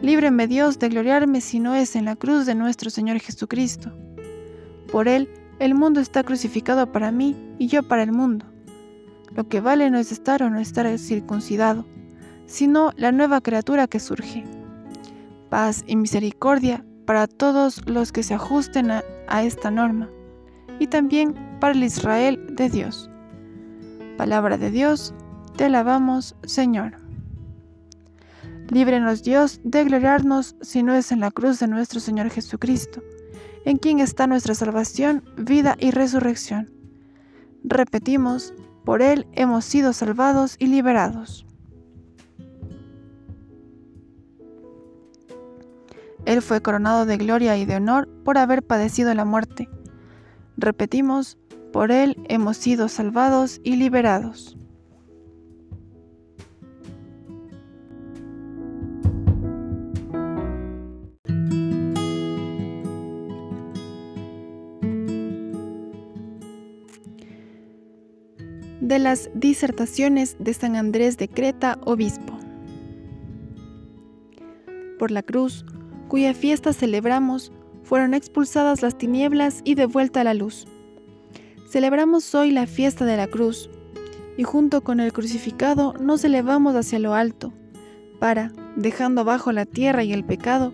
líbreme 0.00 0.46
Dios 0.46 0.78
de 0.78 0.90
gloriarme 0.90 1.40
si 1.40 1.58
no 1.58 1.74
es 1.74 1.96
en 1.96 2.04
la 2.04 2.14
cruz 2.14 2.46
de 2.46 2.54
nuestro 2.54 2.88
Señor 2.88 3.18
Jesucristo. 3.18 3.92
Por 4.92 5.08
Él 5.08 5.28
el 5.58 5.74
mundo 5.74 6.00
está 6.00 6.22
crucificado 6.22 6.92
para 6.92 7.10
mí 7.10 7.36
y 7.58 7.66
yo 7.66 7.82
para 7.82 8.02
el 8.02 8.12
mundo. 8.12 8.46
Lo 9.34 9.48
que 9.48 9.60
vale 9.60 9.90
no 9.90 9.98
es 9.98 10.12
estar 10.12 10.42
o 10.42 10.50
no 10.50 10.60
estar 10.60 10.86
circuncidado, 10.98 11.84
sino 12.46 12.92
la 12.96 13.12
nueva 13.12 13.40
criatura 13.40 13.88
que 13.88 14.00
surge. 14.00 14.44
Paz 15.50 15.84
y 15.86 15.96
misericordia 15.96 16.84
para 17.06 17.26
todos 17.26 17.82
los 17.86 18.12
que 18.12 18.22
se 18.22 18.34
ajusten 18.34 18.90
a, 18.90 19.02
esta 19.42 19.70
norma, 19.70 20.08
y 20.78 20.86
también 20.86 21.34
para 21.60 21.74
el 21.74 21.82
Israel 21.82 22.44
de 22.50 22.68
Dios. 22.68 23.10
Palabra 24.16 24.58
de 24.58 24.70
Dios, 24.70 25.14
te 25.56 25.64
alabamos, 25.64 26.36
Señor. 26.44 26.96
Líbrenos 28.70 29.22
Dios 29.22 29.60
de 29.64 29.84
gloriarnos 29.84 30.54
si 30.60 30.82
no 30.82 30.94
es 30.94 31.10
en 31.10 31.20
la 31.20 31.30
cruz 31.30 31.58
de 31.58 31.68
nuestro 31.68 32.00
Señor 32.00 32.30
Jesucristo 32.30 33.02
en 33.68 33.76
quien 33.76 34.00
está 34.00 34.26
nuestra 34.26 34.54
salvación, 34.54 35.22
vida 35.36 35.76
y 35.78 35.90
resurrección. 35.90 36.70
Repetimos, 37.62 38.54
por 38.82 39.02
Él 39.02 39.26
hemos 39.34 39.66
sido 39.66 39.92
salvados 39.92 40.56
y 40.58 40.68
liberados. 40.68 41.44
Él 46.24 46.40
fue 46.40 46.62
coronado 46.62 47.04
de 47.04 47.18
gloria 47.18 47.58
y 47.58 47.66
de 47.66 47.76
honor 47.76 48.08
por 48.24 48.38
haber 48.38 48.62
padecido 48.62 49.12
la 49.12 49.26
muerte. 49.26 49.68
Repetimos, 50.56 51.36
por 51.70 51.92
Él 51.92 52.16
hemos 52.30 52.56
sido 52.56 52.88
salvados 52.88 53.60
y 53.64 53.76
liberados. 53.76 54.56
De 68.88 68.98
las 68.98 69.30
disertaciones 69.34 70.36
de 70.38 70.54
San 70.54 70.74
Andrés 70.74 71.18
de 71.18 71.28
Creta, 71.28 71.78
obispo. 71.84 72.38
Por 74.98 75.10
la 75.10 75.22
cruz, 75.22 75.66
cuya 76.08 76.32
fiesta 76.32 76.72
celebramos, 76.72 77.52
fueron 77.82 78.14
expulsadas 78.14 78.80
las 78.80 78.96
tinieblas 78.96 79.60
y 79.62 79.74
devuelta 79.74 80.24
la 80.24 80.32
luz. 80.32 80.66
Celebramos 81.70 82.34
hoy 82.34 82.50
la 82.50 82.66
fiesta 82.66 83.04
de 83.04 83.18
la 83.18 83.26
cruz, 83.26 83.68
y 84.38 84.44
junto 84.44 84.82
con 84.82 85.00
el 85.00 85.12
crucificado 85.12 85.92
nos 86.00 86.24
elevamos 86.24 86.74
hacia 86.74 86.98
lo 86.98 87.12
alto, 87.12 87.52
para, 88.18 88.52
dejando 88.74 89.20
abajo 89.20 89.52
la 89.52 89.66
tierra 89.66 90.02
y 90.02 90.14
el 90.14 90.24
pecado, 90.24 90.72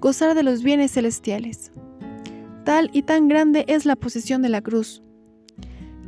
gozar 0.00 0.34
de 0.34 0.42
los 0.42 0.64
bienes 0.64 0.90
celestiales. 0.90 1.70
Tal 2.64 2.90
y 2.92 3.02
tan 3.02 3.28
grande 3.28 3.64
es 3.68 3.86
la 3.86 3.94
posesión 3.94 4.42
de 4.42 4.48
la 4.48 4.62
cruz, 4.62 5.01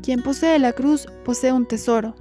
quien 0.05 0.23
posee 0.23 0.59
la 0.59 0.75
cruz 0.75 1.07
posee 1.25 1.51
un 1.51 1.65
tesoro. 1.65 2.15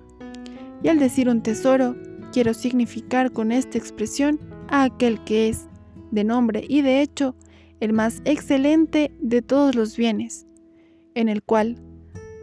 Y 0.81 0.87
al 0.87 0.99
decir 0.99 1.27
un 1.27 1.43
tesoro, 1.43 1.97
quiero 2.31 2.53
significar 2.53 3.33
con 3.33 3.51
esta 3.51 3.77
expresión 3.77 4.39
a 4.69 4.83
aquel 4.83 5.21
que 5.25 5.49
es, 5.49 5.67
de 6.11 6.23
nombre 6.23 6.63
y 6.65 6.81
de 6.81 7.01
hecho, 7.01 7.35
el 7.81 7.91
más 7.91 8.21
excelente 8.23 9.11
de 9.19 9.41
todos 9.41 9.75
los 9.75 9.97
bienes, 9.97 10.47
en 11.13 11.27
el 11.27 11.43
cual, 11.43 11.77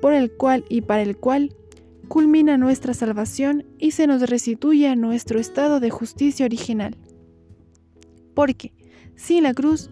por 0.02 0.12
el 0.12 0.30
cual 0.30 0.66
y 0.68 0.82
para 0.82 1.00
el 1.00 1.16
cual, 1.16 1.56
culmina 2.08 2.58
nuestra 2.58 2.92
salvación 2.92 3.64
y 3.78 3.92
se 3.92 4.06
nos 4.06 4.20
restituye 4.28 4.94
nuestro 4.94 5.40
estado 5.40 5.80
de 5.80 5.88
justicia 5.88 6.44
original. 6.44 6.98
Porque, 8.34 8.74
sin 9.16 9.44
la 9.44 9.54
cruz, 9.54 9.88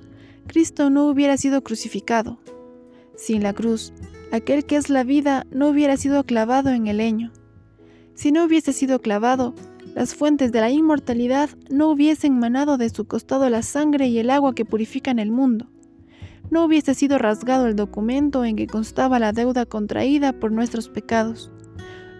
Cristo 0.47 0.91
no 0.91 1.07
hubiera 1.07 1.39
sido 1.39 1.63
crucificado. 1.63 2.39
Sin 3.19 3.43
la 3.43 3.53
cruz, 3.53 3.93
aquel 4.31 4.65
que 4.65 4.77
es 4.77 4.91
la 4.91 5.03
vida 5.03 5.45
no 5.51 5.69
hubiera 5.69 5.97
sido 5.97 6.23
clavado 6.23 6.71
en 6.71 6.87
el 6.87 6.99
leño. 6.99 7.33
Si 8.15 8.31
no 8.31 8.45
hubiese 8.45 8.73
sido 8.73 9.01
clavado, 9.01 9.57
las 9.97 10.15
fuentes 10.15 10.53
de 10.53 10.61
la 10.61 10.71
inmortalidad 10.71 11.51
no 11.69 11.91
hubiesen 11.91 12.39
manado 12.39 12.79
de 12.79 12.89
su 12.91 13.07
costado 13.07 13.51
la 13.51 13.63
sangre 13.63 14.07
y 14.07 14.21
el 14.21 14.31
agua 14.31 14.55
que 14.55 14.65
purifican 14.65 15.19
el 15.19 15.33
mundo. 15.33 15.69
No 16.49 16.65
hubiese 16.65 16.95
sido 16.95 17.19
rasgado 17.19 17.67
el 17.67 17.75
documento 17.75 18.45
en 18.45 18.55
que 18.55 18.69
constaba 18.69 19.19
la 19.19 19.33
deuda 19.33 19.67
contraída 19.67 20.33
por 20.33 20.53
nuestros 20.53 20.89
pecados. 20.89 21.51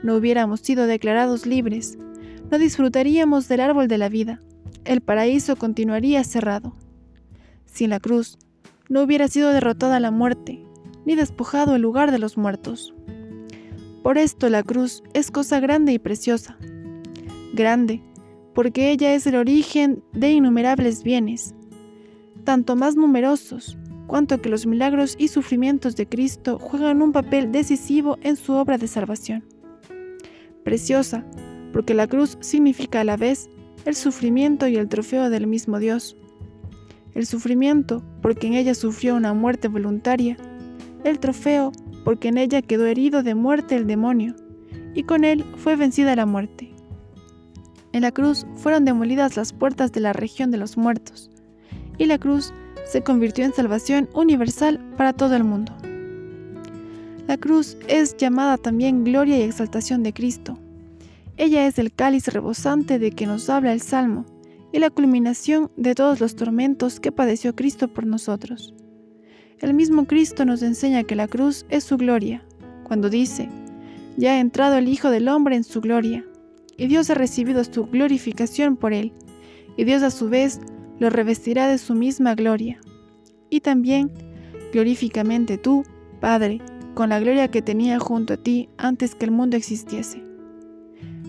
No 0.03 0.17
hubiéramos 0.17 0.61
sido 0.61 0.89
declarados 0.89 1.47
libres. 1.47 1.97
No 2.51 2.59
disfrutaríamos 2.59 3.47
del 3.47 3.61
árbol 3.61 3.87
de 3.87 3.99
la 3.99 4.09
vida. 4.09 4.43
El 4.85 5.01
paraíso 5.01 5.55
continuaría 5.55 6.25
cerrado. 6.25 6.75
Sin 7.67 7.91
la 7.91 8.01
cruz, 8.01 8.37
no 8.89 9.03
hubiera 9.03 9.29
sido 9.29 9.51
derrotada 9.51 10.01
la 10.01 10.11
muerte, 10.11 10.65
ni 11.09 11.15
despojado 11.15 11.75
el 11.75 11.81
lugar 11.81 12.13
de 12.13 12.19
los 12.19 12.37
muertos. 12.37 12.93
Por 14.03 14.19
esto 14.19 14.51
la 14.51 14.63
cruz 14.63 15.03
es 15.15 15.31
cosa 15.31 15.59
grande 15.59 15.95
y 15.95 15.99
preciosa. 15.99 16.59
Grande, 17.55 18.03
porque 18.55 18.91
ella 18.91 19.15
es 19.15 19.27
el 19.27 19.37
origen 19.37 20.05
de 20.13 20.33
innumerables 20.33 21.03
bienes, 21.03 21.55
tanto 22.45 22.77
más 22.77 22.95
numerosos, 22.95 23.79
cuanto 24.07 24.43
que 24.43 24.51
los 24.51 24.67
milagros 24.67 25.17
y 25.19 25.29
sufrimientos 25.29 25.97
de 25.97 26.07
Cristo 26.07 26.59
juegan 26.59 27.01
un 27.01 27.13
papel 27.13 27.53
decisivo 27.53 28.19
en 28.21 28.37
su 28.37 28.53
obra 28.53 28.77
de 28.77 28.87
salvación. 28.87 29.43
Preciosa, 30.63 31.25
porque 31.73 31.95
la 31.95 32.07
cruz 32.07 32.37
significa 32.41 33.01
a 33.01 33.05
la 33.05 33.17
vez 33.17 33.49
el 33.87 33.95
sufrimiento 33.95 34.69
y 34.69 34.77
el 34.77 34.91
trofeo 34.91 35.31
del 35.31 35.47
mismo 35.47 35.79
Dios. 35.79 36.19
El 37.15 37.25
sufrimiento, 37.25 38.03
porque 38.21 38.49
en 38.49 38.55
ella 38.55 38.75
sufrió 38.75 39.17
una 39.17 39.33
muerte 39.33 39.69
voluntaria. 39.69 40.37
El 41.09 41.21
trofeo, 41.21 41.73
porque 42.05 42.29
en 42.29 42.37
ella 42.37 42.61
quedó 42.61 42.85
herido 42.85 43.23
de 43.23 43.35
muerte 43.35 43.77
el 43.77 43.87
demonio, 43.87 44.37
y 44.95 45.05
con 45.05 45.25
él 45.25 45.43
fue 45.57 45.75
vencida 45.75 46.15
la 46.15 46.27
muerte. 46.27 46.75
En 47.93 48.03
la 48.03 48.13
cruz 48.13 48.47
fueron 48.57 48.85
demolidas 48.85 49.35
las 49.35 49.55
puertas 49.55 49.91
de 49.93 50.01
la 50.01 50.13
región 50.13 50.51
de 50.51 50.59
los 50.59 50.77
muertos, 50.77 51.31
y 51.97 52.05
la 52.05 52.19
cruz 52.19 52.53
se 52.85 53.03
convirtió 53.03 53.47
en 53.47 53.55
salvación 53.55 54.11
universal 54.13 54.81
para 54.99 55.15
todo 55.15 55.35
el 55.35 55.45
mundo. 55.45 55.73
La 57.27 57.39
cruz 57.39 57.79
es 57.89 58.15
llamada 58.19 58.59
también 58.59 59.03
gloria 59.03 59.39
y 59.39 59.43
exaltación 59.43 60.03
de 60.03 60.13
Cristo. 60.13 60.59
Ella 61.39 61.67
es 61.67 61.79
el 61.79 61.91
cáliz 61.91 62.29
rebosante 62.29 62.99
de 62.99 63.13
que 63.13 63.27
nos 63.27 63.49
habla 63.49 63.73
el 63.73 63.81
Salmo 63.81 64.27
y 64.73 64.79
la 64.79 64.91
culminación 64.91 65.71
de 65.79 65.95
todos 65.95 66.21
los 66.21 66.37
tormentos 66.37 67.01
que 67.01 67.13
padeció 67.13 67.55
Cristo 67.55 67.89
por 67.89 68.07
nosotros. 68.07 68.75
El 69.61 69.75
mismo 69.75 70.07
Cristo 70.07 70.45
nos 70.45 70.63
enseña 70.63 71.03
que 71.03 71.17
la 71.17 71.27
cruz 71.27 71.67
es 71.69 71.83
su 71.83 71.97
gloria, 71.97 72.45
cuando 72.85 73.11
dice, 73.11 73.49
ya 74.17 74.33
ha 74.33 74.41
entrado 74.41 74.77
el 74.77 74.87
Hijo 74.87 75.11
del 75.11 75.29
Hombre 75.29 75.57
en 75.57 75.65
su 75.65 75.81
gloria, 75.81 76.25
y 76.77 76.87
Dios 76.87 77.11
ha 77.11 77.15
recibido 77.15 77.65
su 77.65 77.87
glorificación 77.87 78.77
por 78.77 78.93
él, 78.93 79.13
y 79.77 79.85
Dios 79.85 80.03
a 80.03 80.11
su 80.11 80.29
vez 80.29 80.61
lo 81.01 81.11
revestirá 81.11 81.67
de 81.69 81.79
su 81.79 81.95
misma 81.95 82.37
gloria. 82.37 82.81
Y 83.51 83.61
también, 83.61 84.13
glorifícamente 84.73 85.59
tú, 85.59 85.85
Padre, 86.21 86.61
con 86.95 87.09
la 87.09 87.19
gloria 87.19 87.49
que 87.49 87.63
tenía 87.63 87.99
junto 87.99 88.35
a 88.35 88.37
ti 88.37 88.69
antes 88.77 89.15
que 89.15 89.25
el 89.25 89.31
mundo 89.33 89.57
existiese. 89.57 90.23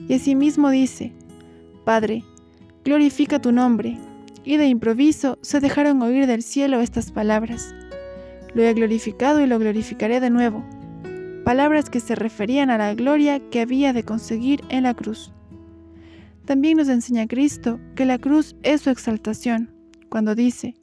Y 0.07 0.15
asimismo 0.15 0.69
dice, 0.69 1.13
Padre, 1.83 2.23
glorifica 2.83 3.39
tu 3.39 3.51
nombre. 3.51 3.97
Y 4.43 4.57
de 4.57 4.67
improviso 4.67 5.37
se 5.41 5.59
dejaron 5.59 6.01
oír 6.01 6.25
del 6.25 6.41
cielo 6.41 6.79
estas 6.79 7.11
palabras. 7.11 7.75
Lo 8.53 8.63
he 8.63 8.73
glorificado 8.73 9.41
y 9.41 9.47
lo 9.47 9.59
glorificaré 9.59 10.19
de 10.19 10.29
nuevo. 10.29 10.63
Palabras 11.45 11.89
que 11.89 11.99
se 11.99 12.15
referían 12.15 12.69
a 12.69 12.77
la 12.77 12.93
gloria 12.95 13.39
que 13.49 13.61
había 13.61 13.93
de 13.93 14.03
conseguir 14.03 14.61
en 14.69 14.83
la 14.83 14.93
cruz. 14.93 15.31
También 16.45 16.77
nos 16.77 16.89
enseña 16.89 17.27
Cristo 17.27 17.79
que 17.95 18.05
la 18.05 18.17
cruz 18.17 18.55
es 18.63 18.81
su 18.81 18.89
exaltación, 18.89 19.71
cuando 20.09 20.33
dice, 20.33 20.75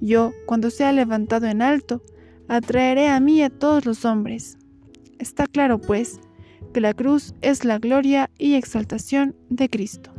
Yo, 0.00 0.32
cuando 0.46 0.70
sea 0.70 0.92
levantado 0.92 1.46
en 1.46 1.60
alto, 1.60 2.02
atraeré 2.48 3.08
a 3.08 3.20
mí 3.20 3.42
a 3.42 3.50
todos 3.50 3.84
los 3.84 4.04
hombres. 4.04 4.56
Está 5.18 5.46
claro, 5.46 5.80
pues, 5.80 6.20
que 6.72 6.80
la 6.80 6.94
cruz 6.94 7.34
es 7.42 7.64
la 7.64 7.78
gloria 7.78 8.30
y 8.38 8.54
exaltación 8.54 9.34
de 9.50 9.68
Cristo. 9.68 10.12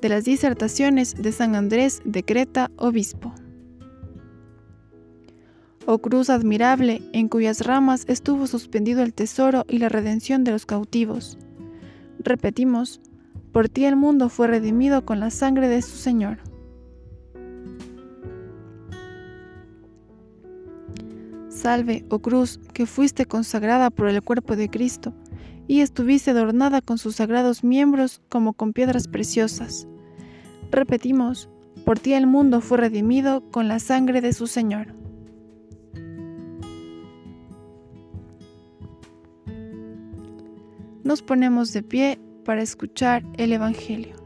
De 0.00 0.08
las 0.08 0.24
disertaciones 0.24 1.14
de 1.14 1.32
San 1.32 1.54
Andrés 1.54 2.02
de 2.04 2.24
Creta, 2.24 2.70
obispo. 2.76 3.32
Oh 5.86 5.98
cruz 5.98 6.30
admirable, 6.30 7.02
en 7.12 7.28
cuyas 7.28 7.66
ramas 7.66 8.04
estuvo 8.08 8.46
suspendido 8.46 9.02
el 9.02 9.14
tesoro 9.14 9.64
y 9.68 9.78
la 9.78 9.88
redención 9.88 10.44
de 10.44 10.52
los 10.52 10.64
cautivos 10.64 11.38
Repetimos, 12.24 13.00
por 13.50 13.68
ti 13.68 13.84
el 13.84 13.96
mundo 13.96 14.28
fue 14.28 14.46
redimido 14.46 15.04
con 15.04 15.18
la 15.18 15.30
sangre 15.30 15.68
de 15.68 15.82
su 15.82 15.96
Señor. 15.96 16.38
Salve, 21.48 22.04
oh 22.10 22.20
cruz, 22.20 22.60
que 22.72 22.86
fuiste 22.86 23.26
consagrada 23.26 23.90
por 23.90 24.08
el 24.08 24.22
cuerpo 24.22 24.54
de 24.54 24.68
Cristo, 24.68 25.12
y 25.66 25.80
estuviste 25.80 26.30
adornada 26.30 26.80
con 26.80 26.98
sus 26.98 27.16
sagrados 27.16 27.64
miembros 27.64 28.20
como 28.28 28.52
con 28.52 28.72
piedras 28.72 29.08
preciosas. 29.08 29.88
Repetimos, 30.70 31.48
por 31.84 31.98
ti 31.98 32.14
el 32.14 32.26
mundo 32.26 32.60
fue 32.60 32.78
redimido 32.78 33.42
con 33.50 33.66
la 33.66 33.80
sangre 33.80 34.20
de 34.20 34.32
su 34.32 34.46
Señor. 34.46 35.01
Nos 41.12 41.20
ponemos 41.20 41.74
de 41.74 41.82
pie 41.82 42.18
para 42.42 42.62
escuchar 42.62 43.22
el 43.36 43.52
Evangelio. 43.52 44.16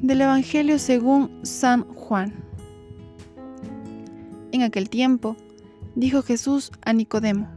Del 0.00 0.22
Evangelio 0.22 0.78
según 0.78 1.40
San 1.42 1.82
Juan. 1.92 2.32
En 4.52 4.62
aquel 4.62 4.88
tiempo, 4.88 5.36
dijo 5.94 6.22
Jesús 6.22 6.72
a 6.86 6.94
Nicodemo, 6.94 7.50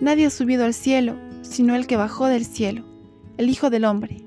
Nadie 0.00 0.26
ha 0.26 0.30
subido 0.30 0.64
al 0.64 0.74
cielo, 0.74 1.14
sino 1.42 1.76
el 1.76 1.86
que 1.86 1.94
bajó 1.94 2.26
del 2.26 2.44
cielo, 2.44 2.82
el 3.36 3.48
Hijo 3.48 3.70
del 3.70 3.84
Hombre. 3.84 4.24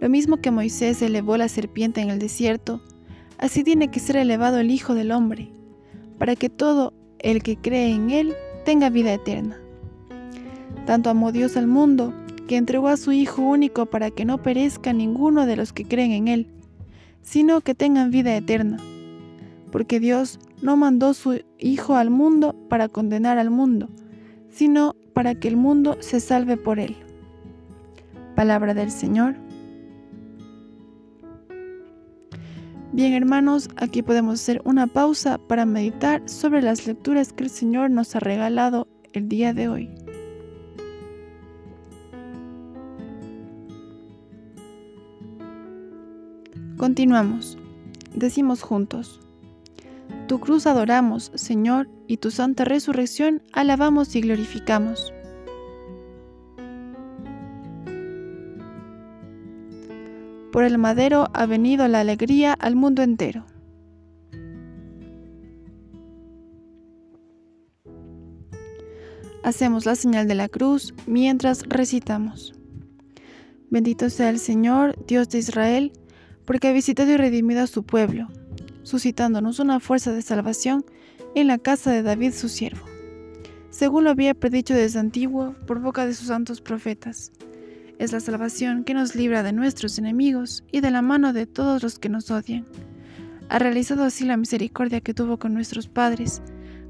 Lo 0.00 0.10
mismo 0.10 0.36
que 0.42 0.50
Moisés 0.50 1.00
elevó 1.00 1.38
la 1.38 1.48
serpiente 1.48 2.02
en 2.02 2.10
el 2.10 2.18
desierto, 2.18 2.82
así 3.38 3.64
tiene 3.64 3.90
que 3.90 4.00
ser 4.00 4.16
elevado 4.16 4.58
el 4.58 4.70
Hijo 4.70 4.92
del 4.92 5.12
Hombre, 5.12 5.50
para 6.18 6.36
que 6.36 6.50
todo 6.50 6.92
el 7.22 7.42
que 7.42 7.56
cree 7.56 7.94
en 7.94 8.10
Él 8.10 8.34
tenga 8.64 8.90
vida 8.90 9.12
eterna. 9.12 9.58
Tanto 10.86 11.10
amó 11.10 11.32
Dios 11.32 11.56
al 11.56 11.66
mundo, 11.66 12.12
que 12.48 12.56
entregó 12.56 12.88
a 12.88 12.96
su 12.96 13.12
Hijo 13.12 13.42
único 13.42 13.86
para 13.86 14.10
que 14.10 14.24
no 14.24 14.42
perezca 14.42 14.92
ninguno 14.92 15.46
de 15.46 15.56
los 15.56 15.72
que 15.72 15.84
creen 15.84 16.12
en 16.12 16.28
Él, 16.28 16.46
sino 17.22 17.60
que 17.60 17.74
tengan 17.74 18.10
vida 18.10 18.36
eterna. 18.36 18.78
Porque 19.70 20.00
Dios 20.00 20.38
no 20.60 20.76
mandó 20.76 21.14
su 21.14 21.40
Hijo 21.58 21.96
al 21.96 22.10
mundo 22.10 22.54
para 22.68 22.88
condenar 22.88 23.38
al 23.38 23.50
mundo, 23.50 23.88
sino 24.50 24.96
para 25.14 25.34
que 25.34 25.48
el 25.48 25.56
mundo 25.56 25.96
se 26.00 26.20
salve 26.20 26.56
por 26.56 26.78
Él. 26.78 26.96
Palabra 28.34 28.74
del 28.74 28.90
Señor. 28.90 29.36
Bien 32.92 33.14
hermanos, 33.14 33.70
aquí 33.76 34.02
podemos 34.02 34.34
hacer 34.34 34.60
una 34.66 34.86
pausa 34.86 35.38
para 35.38 35.64
meditar 35.64 36.28
sobre 36.28 36.60
las 36.60 36.86
lecturas 36.86 37.32
que 37.32 37.44
el 37.44 37.48
Señor 37.48 37.90
nos 37.90 38.14
ha 38.14 38.20
regalado 38.20 38.86
el 39.14 39.30
día 39.30 39.54
de 39.54 39.68
hoy. 39.68 39.90
Continuamos. 46.76 47.56
Decimos 48.14 48.60
juntos. 48.60 49.20
Tu 50.28 50.38
cruz 50.38 50.66
adoramos, 50.66 51.32
Señor, 51.34 51.88
y 52.06 52.18
tu 52.18 52.30
santa 52.30 52.66
resurrección 52.66 53.42
alabamos 53.52 54.14
y 54.16 54.20
glorificamos. 54.20 55.14
Por 60.52 60.64
el 60.64 60.76
madero 60.76 61.28
ha 61.32 61.46
venido 61.46 61.88
la 61.88 62.00
alegría 62.00 62.52
al 62.52 62.76
mundo 62.76 63.02
entero. 63.02 63.46
Hacemos 69.42 69.86
la 69.86 69.96
señal 69.96 70.28
de 70.28 70.34
la 70.34 70.48
cruz 70.50 70.92
mientras 71.06 71.62
recitamos. 71.66 72.52
Bendito 73.70 74.10
sea 74.10 74.28
el 74.28 74.38
Señor, 74.38 74.94
Dios 75.06 75.30
de 75.30 75.38
Israel, 75.38 75.92
porque 76.44 76.68
ha 76.68 76.72
visitado 76.72 77.10
y 77.10 77.16
redimido 77.16 77.62
a 77.62 77.66
su 77.66 77.84
pueblo, 77.84 78.28
suscitándonos 78.82 79.58
una 79.58 79.80
fuerza 79.80 80.12
de 80.12 80.20
salvación 80.20 80.84
en 81.34 81.46
la 81.46 81.56
casa 81.56 81.90
de 81.90 82.02
David 82.02 82.34
su 82.34 82.50
siervo, 82.50 82.84
según 83.70 84.04
lo 84.04 84.10
había 84.10 84.34
predicho 84.34 84.74
desde 84.74 84.98
antiguo 84.98 85.54
por 85.66 85.80
boca 85.80 86.04
de 86.04 86.12
sus 86.12 86.26
santos 86.28 86.60
profetas 86.60 87.32
es 88.02 88.10
la 88.10 88.18
salvación 88.18 88.82
que 88.82 88.94
nos 88.94 89.14
libra 89.14 89.44
de 89.44 89.52
nuestros 89.52 89.96
enemigos 89.96 90.64
y 90.72 90.80
de 90.80 90.90
la 90.90 91.02
mano 91.02 91.32
de 91.32 91.46
todos 91.46 91.84
los 91.84 92.00
que 92.00 92.08
nos 92.08 92.32
odian. 92.32 92.64
Ha 93.48 93.60
realizado 93.60 94.02
así 94.02 94.24
la 94.24 94.36
misericordia 94.36 95.00
que 95.00 95.14
tuvo 95.14 95.38
con 95.38 95.54
nuestros 95.54 95.86
padres, 95.86 96.42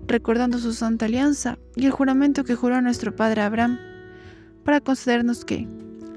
recordando 0.07 0.57
su 0.57 0.73
santa 0.73 1.05
alianza 1.05 1.59
y 1.77 1.85
el 1.85 1.91
juramento 1.91 2.45
que 2.45 2.55
juró 2.55 2.81
nuestro 2.81 3.15
padre 3.15 3.43
Abraham, 3.43 3.79
para 4.65 4.81
concedernos 4.81 5.45
que, 5.45 5.69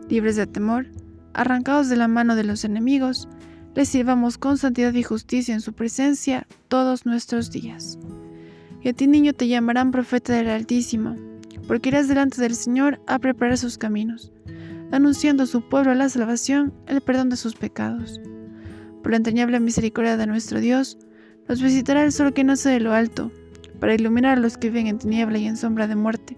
libres 0.07 0.37
de 0.37 0.47
temor, 0.47 0.87
arrancados 1.33 1.89
de 1.89 1.97
la 1.97 2.07
mano 2.07 2.37
de 2.37 2.45
los 2.45 2.63
enemigos, 2.63 3.27
recibamos 3.75 4.37
con 4.37 4.57
santidad 4.57 4.93
y 4.93 5.03
justicia 5.03 5.53
en 5.53 5.59
su 5.59 5.73
presencia 5.73 6.47
todos 6.69 7.05
nuestros 7.05 7.51
días. 7.51 7.99
Y 8.81 8.87
a 8.87 8.93
ti 8.93 9.07
niño 9.07 9.33
te 9.33 9.49
llamarán 9.49 9.91
profeta 9.91 10.31
del 10.31 10.47
Altísimo, 10.47 11.17
porque 11.67 11.89
irás 11.89 12.07
delante 12.07 12.39
del 12.39 12.55
Señor 12.55 13.01
a 13.07 13.19
preparar 13.19 13.57
sus 13.57 13.77
caminos 13.77 14.31
anunciando 14.91 15.43
a 15.43 15.47
su 15.47 15.67
pueblo 15.67 15.93
la 15.93 16.09
salvación, 16.09 16.73
el 16.87 17.01
perdón 17.01 17.29
de 17.29 17.37
sus 17.37 17.55
pecados. 17.55 18.19
Por 19.01 19.11
la 19.11 19.17
entrañable 19.17 19.59
misericordia 19.59 20.17
de 20.17 20.27
nuestro 20.27 20.59
Dios, 20.59 20.97
nos 21.47 21.61
visitará 21.61 22.03
el 22.03 22.11
sol 22.11 22.33
que 22.33 22.43
nace 22.43 22.69
de 22.69 22.79
lo 22.79 22.93
alto, 22.93 23.31
para 23.79 23.93
iluminar 23.93 24.37
a 24.37 24.41
los 24.41 24.57
que 24.57 24.69
viven 24.69 24.87
en 24.87 24.97
tiniebla 24.97 25.37
y 25.37 25.45
en 25.45 25.57
sombra 25.57 25.87
de 25.87 25.95
muerte, 25.95 26.37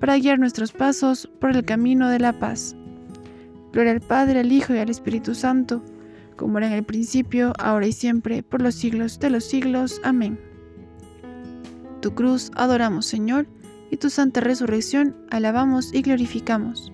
para 0.00 0.18
guiar 0.18 0.38
nuestros 0.38 0.72
pasos 0.72 1.30
por 1.40 1.50
el 1.50 1.64
camino 1.64 2.08
de 2.08 2.18
la 2.18 2.38
paz. 2.38 2.76
Gloria 3.72 3.92
al 3.92 4.00
Padre, 4.00 4.40
al 4.40 4.52
Hijo 4.52 4.74
y 4.74 4.78
al 4.78 4.90
Espíritu 4.90 5.34
Santo, 5.34 5.82
como 6.36 6.58
era 6.58 6.66
en 6.66 6.74
el 6.74 6.84
principio, 6.84 7.52
ahora 7.58 7.86
y 7.86 7.92
siempre, 7.92 8.42
por 8.42 8.60
los 8.60 8.74
siglos 8.74 9.18
de 9.18 9.30
los 9.30 9.44
siglos. 9.44 10.00
Amén. 10.04 10.38
Tu 12.00 12.14
cruz 12.14 12.50
adoramos, 12.54 13.06
Señor, 13.06 13.46
y 13.90 13.96
tu 13.96 14.10
santa 14.10 14.40
resurrección 14.40 15.16
alabamos 15.30 15.94
y 15.94 16.02
glorificamos. 16.02 16.93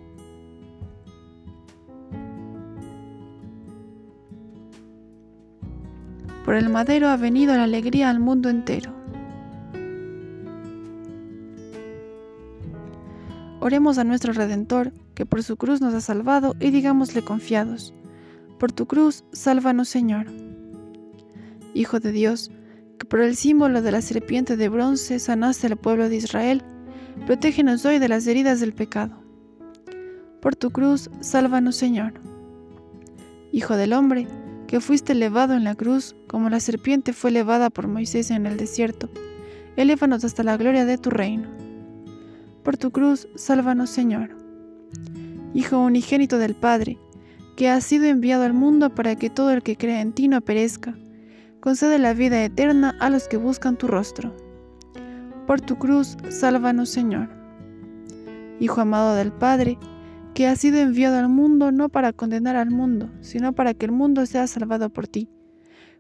Por 6.51 6.57
el 6.57 6.69
madero 6.69 7.07
ha 7.07 7.17
venido 7.17 7.55
la 7.55 7.63
alegría 7.63 8.11
al 8.11 8.19
mundo 8.19 8.49
entero. 8.49 8.93
Oremos 13.61 13.99
a 13.99 14.03
nuestro 14.03 14.33
Redentor, 14.33 14.93
que 15.15 15.25
por 15.25 15.45
su 15.45 15.57
cruz 15.57 15.81
nos 15.81 15.95
ha 15.95 16.01
salvado, 16.01 16.57
y 16.59 16.73
digámosle 16.73 17.23
confiados, 17.23 17.95
por 18.59 18.73
tu 18.73 18.87
cruz, 18.87 19.23
sálvanos 19.31 19.89
Señor. 19.89 20.27
Hijo 21.73 22.01
de 22.01 22.11
Dios, 22.11 22.51
que 22.99 23.07
por 23.07 23.21
el 23.21 23.37
símbolo 23.37 23.81
de 23.81 23.93
la 23.93 24.03
serpiente 24.03 24.57
de 24.57 24.69
bronce 24.69 25.21
sanaste 25.21 25.69
al 25.69 25.77
pueblo 25.77 26.09
de 26.09 26.17
Israel, 26.17 26.65
protégenos 27.27 27.85
hoy 27.85 28.01
de 28.01 28.09
las 28.09 28.27
heridas 28.27 28.59
del 28.59 28.73
pecado. 28.73 29.23
Por 30.41 30.57
tu 30.57 30.73
cruz, 30.73 31.11
sálvanos 31.21 31.77
Señor. 31.77 32.15
Hijo 33.53 33.77
del 33.77 33.93
hombre, 33.93 34.27
que 34.71 34.81
fuiste 34.81 35.15
elevado 35.15 35.55
en 35.55 35.65
la 35.65 35.75
cruz, 35.75 36.15
como 36.29 36.49
la 36.49 36.61
serpiente 36.61 37.13
fue 37.13 37.31
elevada 37.31 37.71
por 37.71 37.89
Moisés 37.89 38.31
en 38.31 38.47
el 38.47 38.57
desierto, 38.57 39.11
elévanos 39.75 40.23
hasta 40.23 40.45
la 40.45 40.57
gloria 40.57 40.85
de 40.85 40.97
tu 40.97 41.11
reino. 41.11 41.49
Por 42.63 42.77
tu 42.77 42.93
cruz, 42.93 43.27
sálvanos, 43.35 43.91
Señor. 43.91 44.31
Hijo 45.55 45.77
unigénito 45.81 46.39
del 46.39 46.55
Padre, 46.55 47.01
que 47.57 47.69
has 47.69 47.83
sido 47.83 48.05
enviado 48.05 48.45
al 48.45 48.53
mundo 48.53 48.95
para 48.95 49.17
que 49.17 49.29
todo 49.29 49.51
el 49.51 49.65
que 49.65 49.75
crea 49.75 50.03
en 50.03 50.13
ti 50.13 50.29
no 50.29 50.41
perezca, 50.41 50.95
concede 51.59 51.99
la 51.99 52.15
vida 52.15 52.41
eterna 52.45 52.97
a 53.01 53.11
los 53.11 53.27
que 53.27 53.39
buscan 53.39 53.77
tu 53.77 53.89
rostro. 53.89 54.37
Por 55.49 55.61
tu 55.61 55.81
cruz, 55.81 56.17
sálvanos, 56.29 56.91
Señor. 56.91 57.29
Hijo 58.61 58.81
amado 58.81 59.17
del 59.17 59.33
Padre, 59.33 59.79
que 60.35 60.47
has 60.47 60.61
sido 60.61 60.79
enviado 60.79 61.19
al 61.19 61.29
mundo 61.29 61.73
no 61.73 61.89
para 61.89 62.13
condenar 62.13 62.57
al 62.57 62.71
mundo, 62.71 63.11
sino 63.21 63.53
para 63.53 63.75
que 63.75 63.87
el 63.87 63.93
mundo 63.93 64.27
sea 64.27 64.47
salvado 64.47 64.91
por 64.91 65.09
ti. 65.09 65.29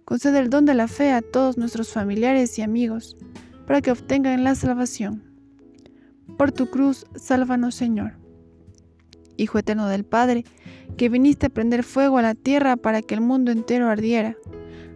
Concede 0.05 0.39
el 0.39 0.51
don 0.51 0.65
de 0.65 0.75
la 0.75 0.89
fe 0.89 1.13
a 1.13 1.23
todos 1.23 1.59
nuestros 1.59 1.93
familiares 1.93 2.59
y 2.59 2.63
amigos, 2.63 3.17
para 3.67 3.81
que 3.81 3.93
obtengan 3.93 4.45
la 4.45 4.55
salvación 4.55 5.31
por 6.41 6.53
tu 6.53 6.71
cruz, 6.71 7.05
sálvanos 7.17 7.75
Señor. 7.75 8.15
Hijo 9.37 9.59
eterno 9.59 9.89
del 9.89 10.05
Padre, 10.05 10.45
que 10.97 11.11
viniste 11.11 11.47
a 11.47 11.51
prender 11.51 11.83
fuego 11.83 12.17
a 12.17 12.23
la 12.23 12.35
tierra 12.35 12.77
para 12.77 13.03
que 13.03 13.15
el 13.15 13.21
mundo 13.21 13.53
entero 13.53 13.89
ardiera, 13.89 14.37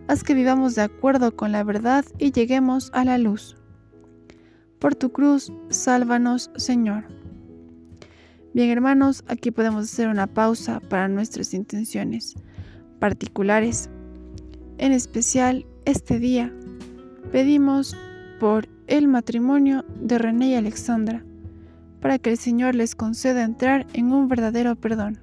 haz 0.09 0.25
que 0.25 0.33
vivamos 0.33 0.75
de 0.75 0.81
acuerdo 0.81 1.37
con 1.37 1.53
la 1.53 1.63
verdad 1.63 2.05
y 2.19 2.33
lleguemos 2.33 2.91
a 2.95 3.05
la 3.05 3.19
luz. 3.19 3.59
Por 4.79 4.95
tu 4.95 5.13
cruz, 5.13 5.53
sálvanos 5.69 6.51
Señor. 6.57 7.05
Bien 8.55 8.71
hermanos, 8.71 9.25
aquí 9.27 9.51
podemos 9.51 9.83
hacer 9.83 10.07
una 10.07 10.29
pausa 10.29 10.79
para 10.79 11.09
nuestras 11.09 11.55
intenciones 11.55 12.37
particulares. 13.01 13.91
En 14.79 14.93
especial, 14.93 15.67
este 15.87 16.21
día, 16.21 16.55
pedimos 17.33 17.97
por 18.39 18.69
el 18.87 19.09
matrimonio 19.09 19.85
de 20.01 20.19
René 20.19 20.51
y 20.51 20.55
Alexandra 20.55 21.25
para 22.01 22.21
que 22.21 22.31
el 22.31 22.39
Señor 22.39 22.77
les 22.77 22.95
conceda 22.95 23.43
entrar 23.43 23.89
en 23.93 24.13
un 24.13 24.29
verdadero 24.29 24.77
perdón. 24.77 25.19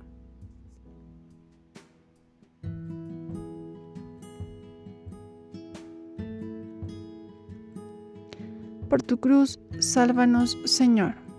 Por 8.89 9.01
tu 9.01 9.21
cruz, 9.21 9.57
sálvanos, 9.79 10.57
Señor. 10.65 11.30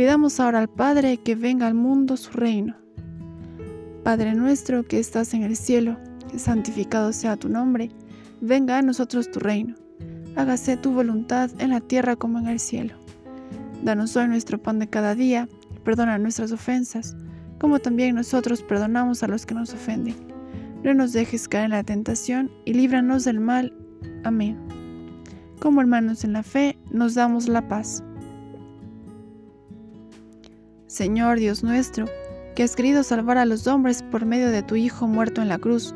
Pidamos 0.00 0.40
ahora 0.40 0.60
al 0.60 0.70
Padre 0.70 1.18
que 1.18 1.34
venga 1.34 1.66
al 1.66 1.74
mundo 1.74 2.16
su 2.16 2.30
reino. 2.30 2.74
Padre 4.02 4.34
nuestro 4.34 4.82
que 4.82 4.98
estás 4.98 5.34
en 5.34 5.42
el 5.42 5.56
cielo, 5.56 5.98
santificado 6.38 7.12
sea 7.12 7.36
tu 7.36 7.50
nombre, 7.50 7.90
venga 8.40 8.78
a 8.78 8.82
nosotros 8.82 9.30
tu 9.30 9.40
reino 9.40 9.74
hágase 10.36 10.78
tu 10.78 10.92
voluntad 10.92 11.50
en 11.58 11.68
la 11.68 11.82
tierra 11.82 12.16
como 12.16 12.38
en 12.38 12.46
el 12.46 12.60
cielo. 12.60 12.94
Danos 13.84 14.16
hoy 14.16 14.26
nuestro 14.26 14.56
pan 14.56 14.78
de 14.78 14.88
cada 14.88 15.14
día, 15.14 15.50
perdona 15.84 16.16
nuestras 16.16 16.50
ofensas, 16.50 17.14
como 17.58 17.78
también 17.78 18.14
nosotros 18.14 18.62
perdonamos 18.62 19.22
a 19.22 19.28
los 19.28 19.44
que 19.44 19.54
nos 19.54 19.74
ofenden. 19.74 20.16
No 20.82 20.94
nos 20.94 21.12
dejes 21.12 21.46
caer 21.46 21.66
en 21.66 21.70
la 21.72 21.84
tentación 21.84 22.50
y 22.64 22.72
líbranos 22.72 23.24
del 23.24 23.38
mal. 23.38 23.74
Amén. 24.24 24.56
Como 25.60 25.82
hermanos 25.82 26.24
en 26.24 26.32
la 26.32 26.42
fe, 26.42 26.78
nos 26.90 27.16
damos 27.16 27.48
la 27.48 27.68
paz. 27.68 28.02
Señor 30.90 31.38
Dios 31.38 31.62
nuestro, 31.62 32.06
que 32.56 32.64
has 32.64 32.74
querido 32.74 33.04
salvar 33.04 33.38
a 33.38 33.44
los 33.44 33.68
hombres 33.68 34.02
por 34.02 34.26
medio 34.26 34.50
de 34.50 34.64
tu 34.64 34.74
Hijo 34.74 35.06
muerto 35.06 35.40
en 35.40 35.46
la 35.46 35.58
cruz, 35.58 35.94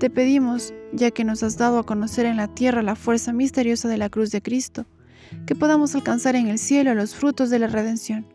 te 0.00 0.10
pedimos, 0.10 0.74
ya 0.92 1.12
que 1.12 1.22
nos 1.22 1.44
has 1.44 1.56
dado 1.56 1.78
a 1.78 1.86
conocer 1.86 2.26
en 2.26 2.38
la 2.38 2.48
tierra 2.48 2.82
la 2.82 2.96
fuerza 2.96 3.32
misteriosa 3.32 3.86
de 3.86 3.96
la 3.96 4.10
cruz 4.10 4.32
de 4.32 4.42
Cristo, 4.42 4.86
que 5.46 5.54
podamos 5.54 5.94
alcanzar 5.94 6.34
en 6.34 6.48
el 6.48 6.58
cielo 6.58 6.96
los 6.96 7.14
frutos 7.14 7.48
de 7.48 7.60
la 7.60 7.68
redención. 7.68 8.26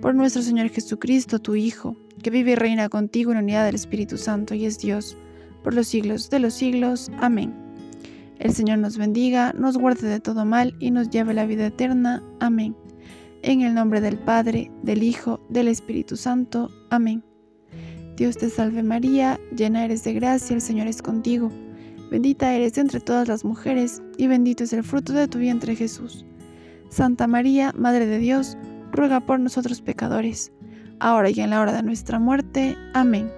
Por 0.00 0.14
nuestro 0.14 0.42
Señor 0.42 0.68
Jesucristo, 0.68 1.40
tu 1.40 1.56
Hijo, 1.56 1.96
que 2.22 2.30
vive 2.30 2.52
y 2.52 2.54
reina 2.54 2.88
contigo 2.88 3.32
en 3.32 3.38
unidad 3.38 3.66
del 3.66 3.74
Espíritu 3.74 4.18
Santo 4.18 4.54
y 4.54 4.64
es 4.64 4.78
Dios, 4.78 5.18
por 5.64 5.74
los 5.74 5.88
siglos 5.88 6.30
de 6.30 6.38
los 6.38 6.54
siglos. 6.54 7.10
Amén. 7.18 7.52
El 8.38 8.52
Señor 8.52 8.78
nos 8.78 8.96
bendiga, 8.96 9.52
nos 9.58 9.76
guarde 9.76 10.06
de 10.06 10.20
todo 10.20 10.44
mal 10.44 10.76
y 10.78 10.92
nos 10.92 11.10
lleve 11.10 11.32
a 11.32 11.34
la 11.34 11.46
vida 11.46 11.66
eterna. 11.66 12.22
Amén. 12.38 12.76
En 13.42 13.60
el 13.62 13.74
nombre 13.74 14.00
del 14.00 14.18
Padre, 14.18 14.70
del 14.82 15.02
Hijo, 15.02 15.40
del 15.48 15.66
Espíritu 15.66 16.16
Santo. 16.16 16.70
Amén. 16.90 17.24
Dios 18.16 18.36
te 18.36 18.48
salve 18.48 18.84
María, 18.84 19.40
llena 19.56 19.84
eres 19.84 20.04
de 20.04 20.12
gracia, 20.12 20.54
el 20.54 20.60
Señor 20.60 20.86
es 20.86 21.02
contigo. 21.02 21.50
Bendita 22.08 22.54
eres 22.54 22.78
entre 22.78 23.00
todas 23.00 23.26
las 23.26 23.44
mujeres, 23.44 24.00
y 24.16 24.28
bendito 24.28 24.62
es 24.62 24.72
el 24.72 24.84
fruto 24.84 25.12
de 25.12 25.26
tu 25.26 25.38
vientre 25.38 25.74
Jesús. 25.74 26.24
Santa 26.88 27.26
María, 27.26 27.72
Madre 27.76 28.06
de 28.06 28.18
Dios, 28.18 28.56
ruega 28.92 29.18
por 29.18 29.40
nosotros 29.40 29.80
pecadores, 29.80 30.52
ahora 31.00 31.30
y 31.30 31.40
en 31.40 31.50
la 31.50 31.60
hora 31.60 31.72
de 31.72 31.82
nuestra 31.82 32.20
muerte. 32.20 32.76
Amén. 32.94 33.28